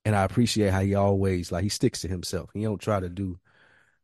and 0.06 0.16
I 0.16 0.24
appreciate 0.24 0.72
how 0.72 0.82
he 0.82 0.96
always 0.96 1.52
like 1.52 1.64
he 1.64 1.70
sticks 1.70 2.02
to 2.02 2.08
himself. 2.08 2.50
He 2.54 2.64
don't 2.64 2.80
try 2.80 3.00
to 3.00 3.10
do 3.10 3.40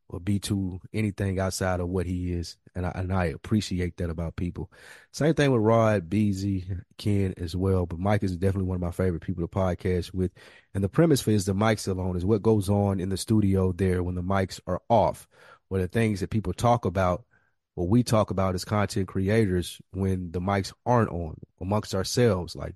or 0.10 0.19
be 0.19 0.39
to 0.39 0.82
anything 0.93 1.39
outside 1.39 1.79
of 1.79 1.89
what 1.89 2.06
he 2.06 2.34
is. 2.34 2.58
And 2.75 2.86
I, 2.88 2.91
and 2.95 3.13
I 3.13 3.25
appreciate 3.25 3.97
that 3.97 4.09
about 4.09 4.36
people. 4.36 4.71
Same 5.12 5.33
thing 5.36 5.51
with 5.51 5.62
Rod, 5.62 6.09
Beasy, 6.09 6.81
Ken 6.97 7.33
as 7.38 7.55
well. 7.55 7.86
But 7.86 7.99
Mike 7.99 8.23
is 8.23 8.36
definitely 8.36 8.67
one 8.67 8.75
of 8.75 8.81
my 8.81 8.91
favorite 8.91 9.21
people 9.21 9.43
to 9.43 9.47
podcast 9.47 10.13
with. 10.13 10.31
And 10.73 10.83
the 10.83 10.89
premise 10.89 11.21
for 11.21 11.31
is 11.31 11.45
the 11.45 11.53
Mic 11.53 11.77
Still 11.79 12.01
On 12.01 12.15
is 12.17 12.25
what 12.25 12.41
goes 12.41 12.69
on 12.69 12.99
in 12.99 13.09
the 13.09 13.17
studio 13.17 13.71
there 13.73 14.01
when 14.01 14.15
the 14.15 14.23
mics 14.23 14.59
are 14.65 14.81
off, 14.89 15.27
or 15.69 15.79
the 15.79 15.88
things 15.88 16.19
that 16.19 16.31
people 16.31 16.53
talk 16.53 16.86
about, 16.86 17.23
what 17.75 17.89
we 17.89 18.03
talk 18.03 18.31
about 18.31 18.55
as 18.55 18.65
content 18.65 19.07
creators 19.07 19.79
when 19.91 20.31
the 20.31 20.41
mics 20.41 20.73
aren't 20.86 21.12
on 21.12 21.36
amongst 21.62 21.95
ourselves, 21.95 22.55
like 22.55 22.75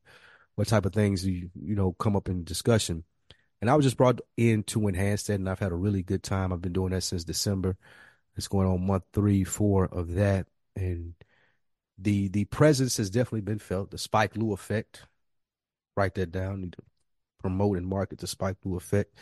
what 0.55 0.67
type 0.67 0.85
of 0.85 0.93
things 0.93 1.21
do 1.23 1.31
you 1.31 1.49
you 1.55 1.75
know 1.75 1.93
come 1.93 2.15
up 2.15 2.29
in 2.29 2.43
discussion. 2.43 3.03
And 3.61 3.69
I 3.69 3.75
was 3.75 3.85
just 3.85 3.97
brought 3.97 4.21
in 4.37 4.63
to 4.65 4.87
enhance 4.87 5.23
that, 5.23 5.33
and 5.35 5.49
I've 5.49 5.59
had 5.59 5.71
a 5.71 5.75
really 5.75 6.03
good 6.03 6.21
time. 6.23 6.53
I've 6.53 6.61
been 6.61 6.73
doing 6.73 6.91
that 6.91 7.01
since 7.01 7.23
December. 7.23 7.77
It's 8.37 8.47
going 8.47 8.67
on 8.67 8.85
month 8.85 9.03
three, 9.13 9.43
four 9.43 9.85
of 9.85 10.13
that, 10.13 10.47
and 10.75 11.13
the 11.97 12.27
the 12.29 12.45
presence 12.45 12.97
has 12.97 13.09
definitely 13.09 13.41
been 13.41 13.59
felt. 13.59 13.91
The 13.91 13.97
Spike 13.97 14.35
Lou 14.37 14.53
effect. 14.53 15.03
Write 15.95 16.13
that 16.15 16.31
down. 16.31 16.61
Need 16.61 16.73
to 16.73 16.83
promote 17.39 17.77
and 17.77 17.87
market 17.87 18.19
the 18.19 18.27
Spike 18.27 18.57
Lou 18.63 18.77
effect. 18.77 19.17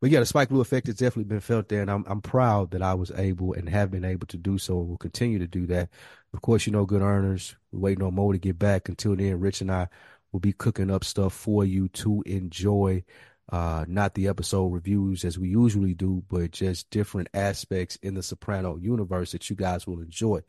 But 0.00 0.10
yeah, 0.10 0.20
the 0.20 0.26
Spike 0.26 0.50
Lou 0.50 0.60
effect 0.60 0.86
has 0.86 0.96
definitely 0.96 1.24
been 1.24 1.40
felt 1.40 1.68
there, 1.68 1.82
and 1.82 1.90
I'm 1.90 2.04
I'm 2.08 2.20
proud 2.20 2.72
that 2.72 2.82
I 2.82 2.94
was 2.94 3.10
able 3.12 3.52
and 3.54 3.68
have 3.68 3.90
been 3.90 4.04
able 4.04 4.26
to 4.28 4.36
do 4.36 4.58
so, 4.58 4.80
and 4.80 4.88
will 4.88 4.98
continue 4.98 5.38
to 5.38 5.46
do 5.46 5.66
that. 5.68 5.90
Of 6.34 6.42
course, 6.42 6.66
you 6.66 6.72
know, 6.72 6.84
good 6.86 7.02
earners. 7.02 7.56
We're 7.72 7.80
waiting 7.80 8.04
on 8.04 8.14
Mo 8.14 8.32
to 8.32 8.38
get 8.38 8.58
back. 8.58 8.88
Until 8.88 9.16
then, 9.16 9.40
Rich 9.40 9.60
and 9.60 9.70
I 9.72 9.88
will 10.32 10.40
be 10.40 10.52
cooking 10.52 10.90
up 10.90 11.04
stuff 11.04 11.32
for 11.32 11.64
you 11.64 11.88
to 11.88 12.22
enjoy 12.26 13.04
uh, 13.50 13.84
not 13.88 14.14
the 14.14 14.28
episode 14.28 14.66
reviews 14.66 15.24
as 15.24 15.38
we 15.38 15.48
usually 15.48 15.94
do, 15.94 16.22
but 16.28 16.50
just 16.50 16.90
different 16.90 17.28
aspects 17.32 17.96
in 17.96 18.14
the 18.14 18.22
Soprano 18.22 18.76
universe 18.76 19.32
that 19.32 19.48
you 19.48 19.56
guys 19.56 19.86
will 19.86 20.00
enjoy. 20.00 20.40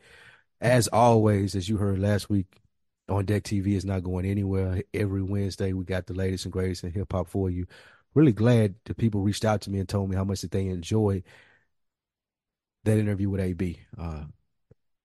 As 0.60 0.88
always, 0.88 1.54
as 1.54 1.68
you 1.68 1.78
heard 1.78 1.98
last 1.98 2.28
week, 2.28 2.60
on 3.08 3.24
Deck 3.24 3.42
TV 3.42 3.74
is 3.74 3.84
not 3.84 4.04
going 4.04 4.24
anywhere. 4.26 4.82
Every 4.94 5.22
Wednesday, 5.22 5.72
we 5.72 5.84
got 5.84 6.06
the 6.06 6.14
latest 6.14 6.44
and 6.44 6.52
greatest 6.52 6.84
in 6.84 6.92
hip 6.92 7.12
hop 7.12 7.28
for 7.28 7.50
you. 7.50 7.66
Really 8.14 8.32
glad 8.32 8.74
the 8.84 8.94
people 8.94 9.22
reached 9.22 9.44
out 9.44 9.62
to 9.62 9.70
me 9.70 9.78
and 9.78 9.88
told 9.88 10.10
me 10.10 10.16
how 10.16 10.24
much 10.24 10.42
that 10.42 10.50
they 10.50 10.66
enjoyed 10.66 11.24
that 12.84 12.98
interview 12.98 13.30
with 13.30 13.40
AB. 13.40 13.80
Uh, 13.98 14.24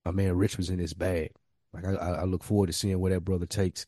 my 0.03 0.11
man 0.11 0.35
Rich 0.35 0.57
was 0.57 0.69
in 0.69 0.79
his 0.79 0.93
bag. 0.93 1.31
Like 1.73 1.85
I, 1.85 1.91
I 1.91 2.23
look 2.23 2.43
forward 2.43 2.67
to 2.67 2.73
seeing 2.73 2.99
where 2.99 3.13
that 3.13 3.21
brother 3.21 3.45
takes 3.45 3.85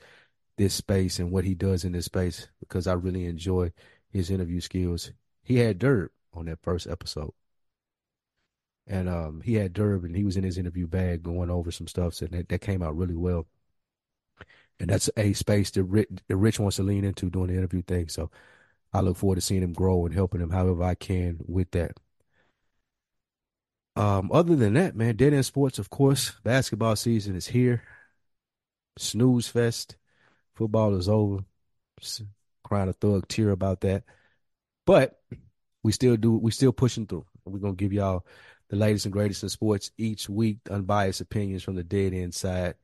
this 0.57 0.73
space 0.73 1.19
and 1.19 1.31
what 1.31 1.45
he 1.45 1.53
does 1.53 1.85
in 1.85 1.91
this 1.91 2.05
space 2.05 2.47
because 2.59 2.87
I 2.87 2.93
really 2.93 3.25
enjoy 3.25 3.71
his 4.11 4.29
interview 4.29 4.61
skills. 4.61 5.11
He 5.43 5.57
had 5.57 5.79
Durb 5.79 6.11
on 6.33 6.45
that 6.45 6.61
first 6.61 6.87
episode. 6.87 7.33
And 8.85 9.09
um, 9.09 9.41
he 9.41 9.55
had 9.55 9.73
Durb 9.73 10.05
and 10.05 10.15
he 10.15 10.23
was 10.23 10.37
in 10.37 10.43
his 10.43 10.57
interview 10.57 10.87
bag 10.87 11.23
going 11.23 11.49
over 11.49 11.71
some 11.71 11.87
stuff. 11.87 12.13
So 12.13 12.27
that, 12.27 12.49
that 12.49 12.61
came 12.61 12.81
out 12.81 12.95
really 12.95 13.15
well. 13.15 13.47
And 14.79 14.89
that's 14.89 15.09
a 15.17 15.33
space 15.33 15.71
that 15.71 15.83
Rich, 15.83 16.09
that 16.27 16.37
Rich 16.37 16.59
wants 16.59 16.77
to 16.77 16.83
lean 16.83 17.03
into 17.03 17.29
doing 17.29 17.47
the 17.47 17.57
interview 17.57 17.81
thing. 17.81 18.07
So 18.07 18.29
I 18.93 19.01
look 19.01 19.17
forward 19.17 19.35
to 19.35 19.41
seeing 19.41 19.63
him 19.63 19.73
grow 19.73 20.05
and 20.05 20.13
helping 20.13 20.41
him 20.41 20.51
however 20.51 20.83
I 20.83 20.95
can 20.95 21.39
with 21.45 21.71
that. 21.71 21.97
Um, 23.95 24.31
other 24.31 24.55
than 24.55 24.75
that, 24.75 24.95
man, 24.95 25.15
Dead 25.15 25.33
End 25.33 25.45
Sports, 25.45 25.79
of 25.79 25.89
course, 25.89 26.33
basketball 26.43 26.95
season 26.95 27.35
is 27.35 27.47
here. 27.47 27.81
Snooze 28.97 29.47
fest. 29.47 29.97
Football 30.53 30.95
is 30.95 31.09
over 31.09 31.43
crying 32.67 32.89
a 32.89 32.93
thug 32.93 33.27
tear 33.27 33.51
about 33.51 33.81
that. 33.81 34.03
But 34.85 35.19
we 35.83 35.91
still 35.91 36.17
do 36.17 36.37
we 36.37 36.51
still 36.51 36.73
pushing 36.73 37.07
through. 37.07 37.25
We're 37.45 37.59
gonna 37.59 37.73
give 37.75 37.93
y'all 37.93 38.25
the 38.69 38.75
latest 38.75 39.05
and 39.05 39.13
greatest 39.13 39.43
in 39.43 39.49
sports 39.49 39.91
each 39.97 40.29
week, 40.29 40.59
unbiased 40.69 41.21
opinions 41.21 41.63
from 41.63 41.75
the 41.75 41.83
dead 41.83 42.13
inside. 42.13 42.75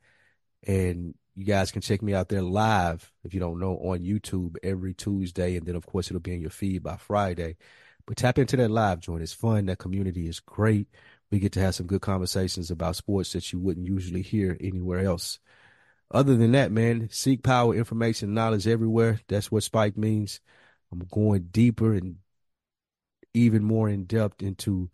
And 0.66 1.14
you 1.36 1.46
guys 1.46 1.72
can 1.72 1.82
check 1.82 2.02
me 2.02 2.14
out 2.14 2.30
there 2.30 2.42
live 2.42 3.12
if 3.24 3.34
you 3.34 3.40
don't 3.40 3.60
know 3.60 3.78
on 3.78 4.00
YouTube 4.00 4.56
every 4.64 4.94
Tuesday, 4.94 5.58
and 5.58 5.66
then 5.66 5.76
of 5.76 5.86
course 5.86 6.08
it'll 6.08 6.20
be 6.20 6.34
in 6.34 6.42
your 6.42 6.50
feed 6.50 6.84
by 6.84 6.96
Friday. 6.98 7.58
But 8.06 8.18
tap 8.18 8.38
into 8.38 8.58
that 8.58 8.72
live 8.72 9.00
joint. 9.00 9.24
It's 9.24 9.34
fun. 9.34 9.66
That 9.66 9.80
community 9.80 10.28
is 10.28 10.40
great. 10.40 10.88
We 11.32 11.40
get 11.40 11.54
to 11.54 11.62
have 11.62 11.76
some 11.76 11.88
good 11.88 12.02
conversations 12.02 12.70
about 12.70 12.96
sports 12.96 13.34
that 13.34 13.52
you 13.52 13.60
wouldn't 13.60 13.88
usually 13.88 14.22
hear 14.22 14.58
anywhere 14.62 15.00
else. 15.00 15.40
Other 16.14 16.36
than 16.38 16.52
that, 16.52 16.72
man, 16.72 17.10
seek 17.12 17.42
power, 17.42 17.74
information, 17.74 18.36
knowledge 18.36 18.68
everywhere. 18.68 19.20
That's 19.28 19.52
what 19.52 19.64
Spike 19.64 19.98
means. 19.98 20.40
I'm 20.92 21.00
going 21.12 21.50
deeper 21.52 21.94
and 21.94 22.18
even 23.34 23.64
more 23.64 23.90
in 23.90 24.06
depth 24.06 24.44
into 24.44 24.92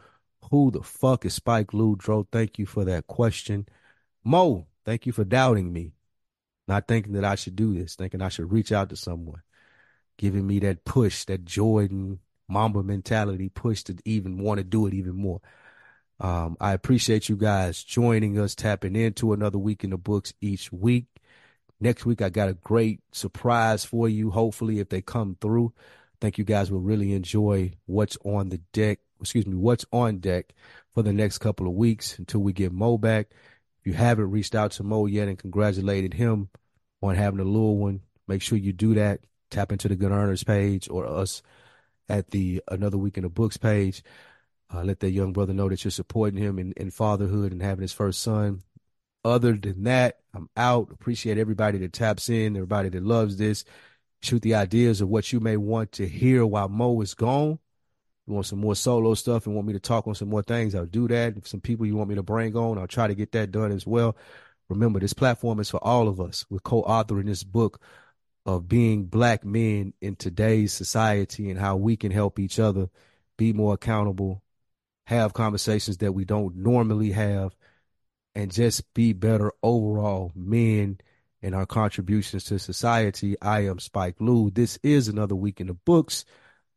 who 0.49 0.71
the 0.71 0.81
fuck 0.81 1.25
is 1.25 1.33
Spike 1.33 1.73
Ludrow. 1.73 2.25
Thank 2.31 2.57
you 2.57 2.65
for 2.65 2.85
that 2.85 3.07
question. 3.07 3.67
Mo, 4.23 4.67
thank 4.85 5.05
you 5.05 5.11
for 5.11 5.25
doubting 5.25 5.73
me. 5.73 5.91
Not 6.69 6.87
thinking 6.87 7.13
that 7.13 7.25
I 7.25 7.35
should 7.35 7.57
do 7.57 7.73
this, 7.73 7.95
thinking 7.95 8.21
I 8.21 8.29
should 8.29 8.51
reach 8.51 8.71
out 8.71 8.89
to 8.89 8.95
someone, 8.95 9.41
giving 10.17 10.47
me 10.47 10.59
that 10.59 10.85
push, 10.85 11.25
that 11.25 11.43
Jordan 11.43 12.19
Mamba 12.47 12.81
mentality 12.81 13.49
push 13.49 13.83
to 13.83 13.97
even 14.05 14.37
want 14.37 14.59
to 14.59 14.63
do 14.63 14.87
it 14.87 14.93
even 14.93 15.15
more. 15.15 15.41
Um, 16.19 16.57
I 16.59 16.73
appreciate 16.73 17.29
you 17.29 17.37
guys 17.37 17.83
joining 17.83 18.37
us, 18.39 18.55
tapping 18.55 18.95
into 18.95 19.33
another 19.33 19.57
week 19.57 19.83
in 19.83 19.91
the 19.91 19.97
books 19.97 20.33
each 20.41 20.71
week. 20.71 21.05
Next 21.79 22.05
week, 22.05 22.21
I 22.21 22.29
got 22.29 22.49
a 22.49 22.53
great 22.53 22.99
surprise 23.13 23.85
for 23.85 24.09
you. 24.09 24.31
Hopefully, 24.31 24.79
if 24.79 24.89
they 24.89 25.01
come 25.01 25.37
through, 25.39 25.73
I 25.77 26.17
think 26.19 26.37
you 26.37 26.43
guys 26.43 26.69
will 26.69 26.81
really 26.81 27.13
enjoy 27.13 27.71
what's 27.85 28.17
on 28.25 28.49
the 28.49 28.57
deck. 28.73 28.99
Excuse 29.21 29.47
me, 29.47 29.55
what's 29.55 29.85
on 29.91 30.19
deck 30.19 30.53
for 30.93 31.03
the 31.03 31.13
next 31.13 31.37
couple 31.37 31.67
of 31.67 31.73
weeks 31.73 32.17
until 32.19 32.41
we 32.41 32.51
get 32.51 32.73
Mo 32.73 32.97
back. 32.97 33.29
If 33.79 33.87
you 33.87 33.93
haven't 33.93 34.31
reached 34.31 34.55
out 34.55 34.71
to 34.71 34.83
Mo 34.83 35.05
yet 35.05 35.29
and 35.29 35.37
congratulated 35.37 36.13
him 36.13 36.49
on 37.01 37.15
having 37.15 37.39
a 37.39 37.45
little 37.45 37.77
one, 37.77 38.01
make 38.27 38.41
sure 38.41 38.57
you 38.57 38.73
do 38.73 38.93
that. 38.95 39.21
Tap 39.49 39.71
into 39.71 39.87
the 39.87 39.95
Good 39.95 40.11
Earners 40.11 40.43
page 40.43 40.89
or 40.89 41.05
us 41.05 41.41
at 42.09 42.31
the 42.31 42.61
Another 42.69 42.97
Week 42.97 43.17
in 43.17 43.23
the 43.23 43.29
Books 43.29 43.57
page. 43.57 44.03
Uh, 44.73 44.83
let 44.83 44.99
that 44.99 45.11
young 45.11 45.33
brother 45.33 45.53
know 45.53 45.67
that 45.67 45.83
you're 45.83 45.91
supporting 45.91 46.39
him 46.41 46.59
in, 46.59 46.73
in 46.73 46.91
fatherhood 46.91 47.51
and 47.51 47.61
having 47.61 47.81
his 47.81 47.93
first 47.93 48.21
son. 48.21 48.61
Other 49.25 49.53
than 49.53 49.83
that, 49.83 50.19
I'm 50.33 50.49
out. 50.55 50.91
Appreciate 50.91 51.37
everybody 51.37 51.79
that 51.79 51.93
taps 51.93 52.29
in, 52.29 52.55
everybody 52.55 52.89
that 52.89 53.03
loves 53.03 53.37
this. 53.37 53.65
Shoot 54.21 54.41
the 54.41 54.55
ideas 54.55 55.01
of 55.01 55.09
what 55.09 55.33
you 55.33 55.39
may 55.39 55.57
want 55.57 55.93
to 55.93 56.07
hear 56.07 56.45
while 56.45 56.69
Mo 56.69 57.01
is 57.01 57.13
gone. 57.13 57.59
You 58.27 58.33
want 58.33 58.45
some 58.45 58.59
more 58.59 58.75
solo 58.75 59.15
stuff 59.15 59.47
and 59.47 59.55
want 59.55 59.67
me 59.67 59.73
to 59.73 59.79
talk 59.79 60.07
on 60.07 60.13
some 60.13 60.29
more 60.29 60.43
things, 60.43 60.75
I'll 60.75 60.85
do 60.85 61.07
that. 61.07 61.35
If 61.35 61.47
some 61.47 61.61
people 61.61 61.87
you 61.87 61.95
want 61.95 62.09
me 62.09 62.15
to 62.15 62.23
bring 62.23 62.55
on, 62.55 62.77
I'll 62.77 62.85
try 62.85 63.07
to 63.07 63.15
get 63.15 63.31
that 63.31 63.51
done 63.51 63.71
as 63.71 63.87
well. 63.87 64.15
Remember, 64.69 64.99
this 64.99 65.13
platform 65.13 65.59
is 65.59 65.69
for 65.71 65.83
all 65.83 66.07
of 66.07 66.21
us. 66.21 66.45
We're 66.49 66.59
co-authoring 66.59 67.25
this 67.25 67.43
book 67.43 67.81
of 68.45 68.67
being 68.67 69.05
black 69.05 69.43
men 69.43 69.93
in 69.99 70.15
today's 70.15 70.73
society 70.73 71.49
and 71.49 71.59
how 71.59 71.75
we 71.75 71.97
can 71.97 72.11
help 72.11 72.37
each 72.37 72.59
other 72.59 72.89
be 73.35 73.51
more 73.51 73.73
accountable 73.73 74.43
have 75.09 75.33
conversations 75.33 75.97
that 75.97 76.11
we 76.13 76.23
don't 76.23 76.55
normally 76.55 77.11
have, 77.11 77.55
and 78.35 78.51
just 78.51 78.93
be 78.93 79.11
better 79.11 79.51
overall 79.63 80.31
men 80.35 80.99
in 81.41 81.55
our 81.55 81.65
contributions 81.65 82.43
to 82.43 82.59
society. 82.59 83.35
I 83.41 83.61
am 83.61 83.79
Spike 83.79 84.17
Lou. 84.19 84.51
This 84.51 84.77
is 84.83 85.07
another 85.07 85.33
week 85.33 85.61
in 85.61 85.65
the 85.65 85.73
books. 85.73 86.25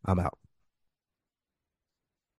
I'm 0.03 0.19
out. 0.19 0.39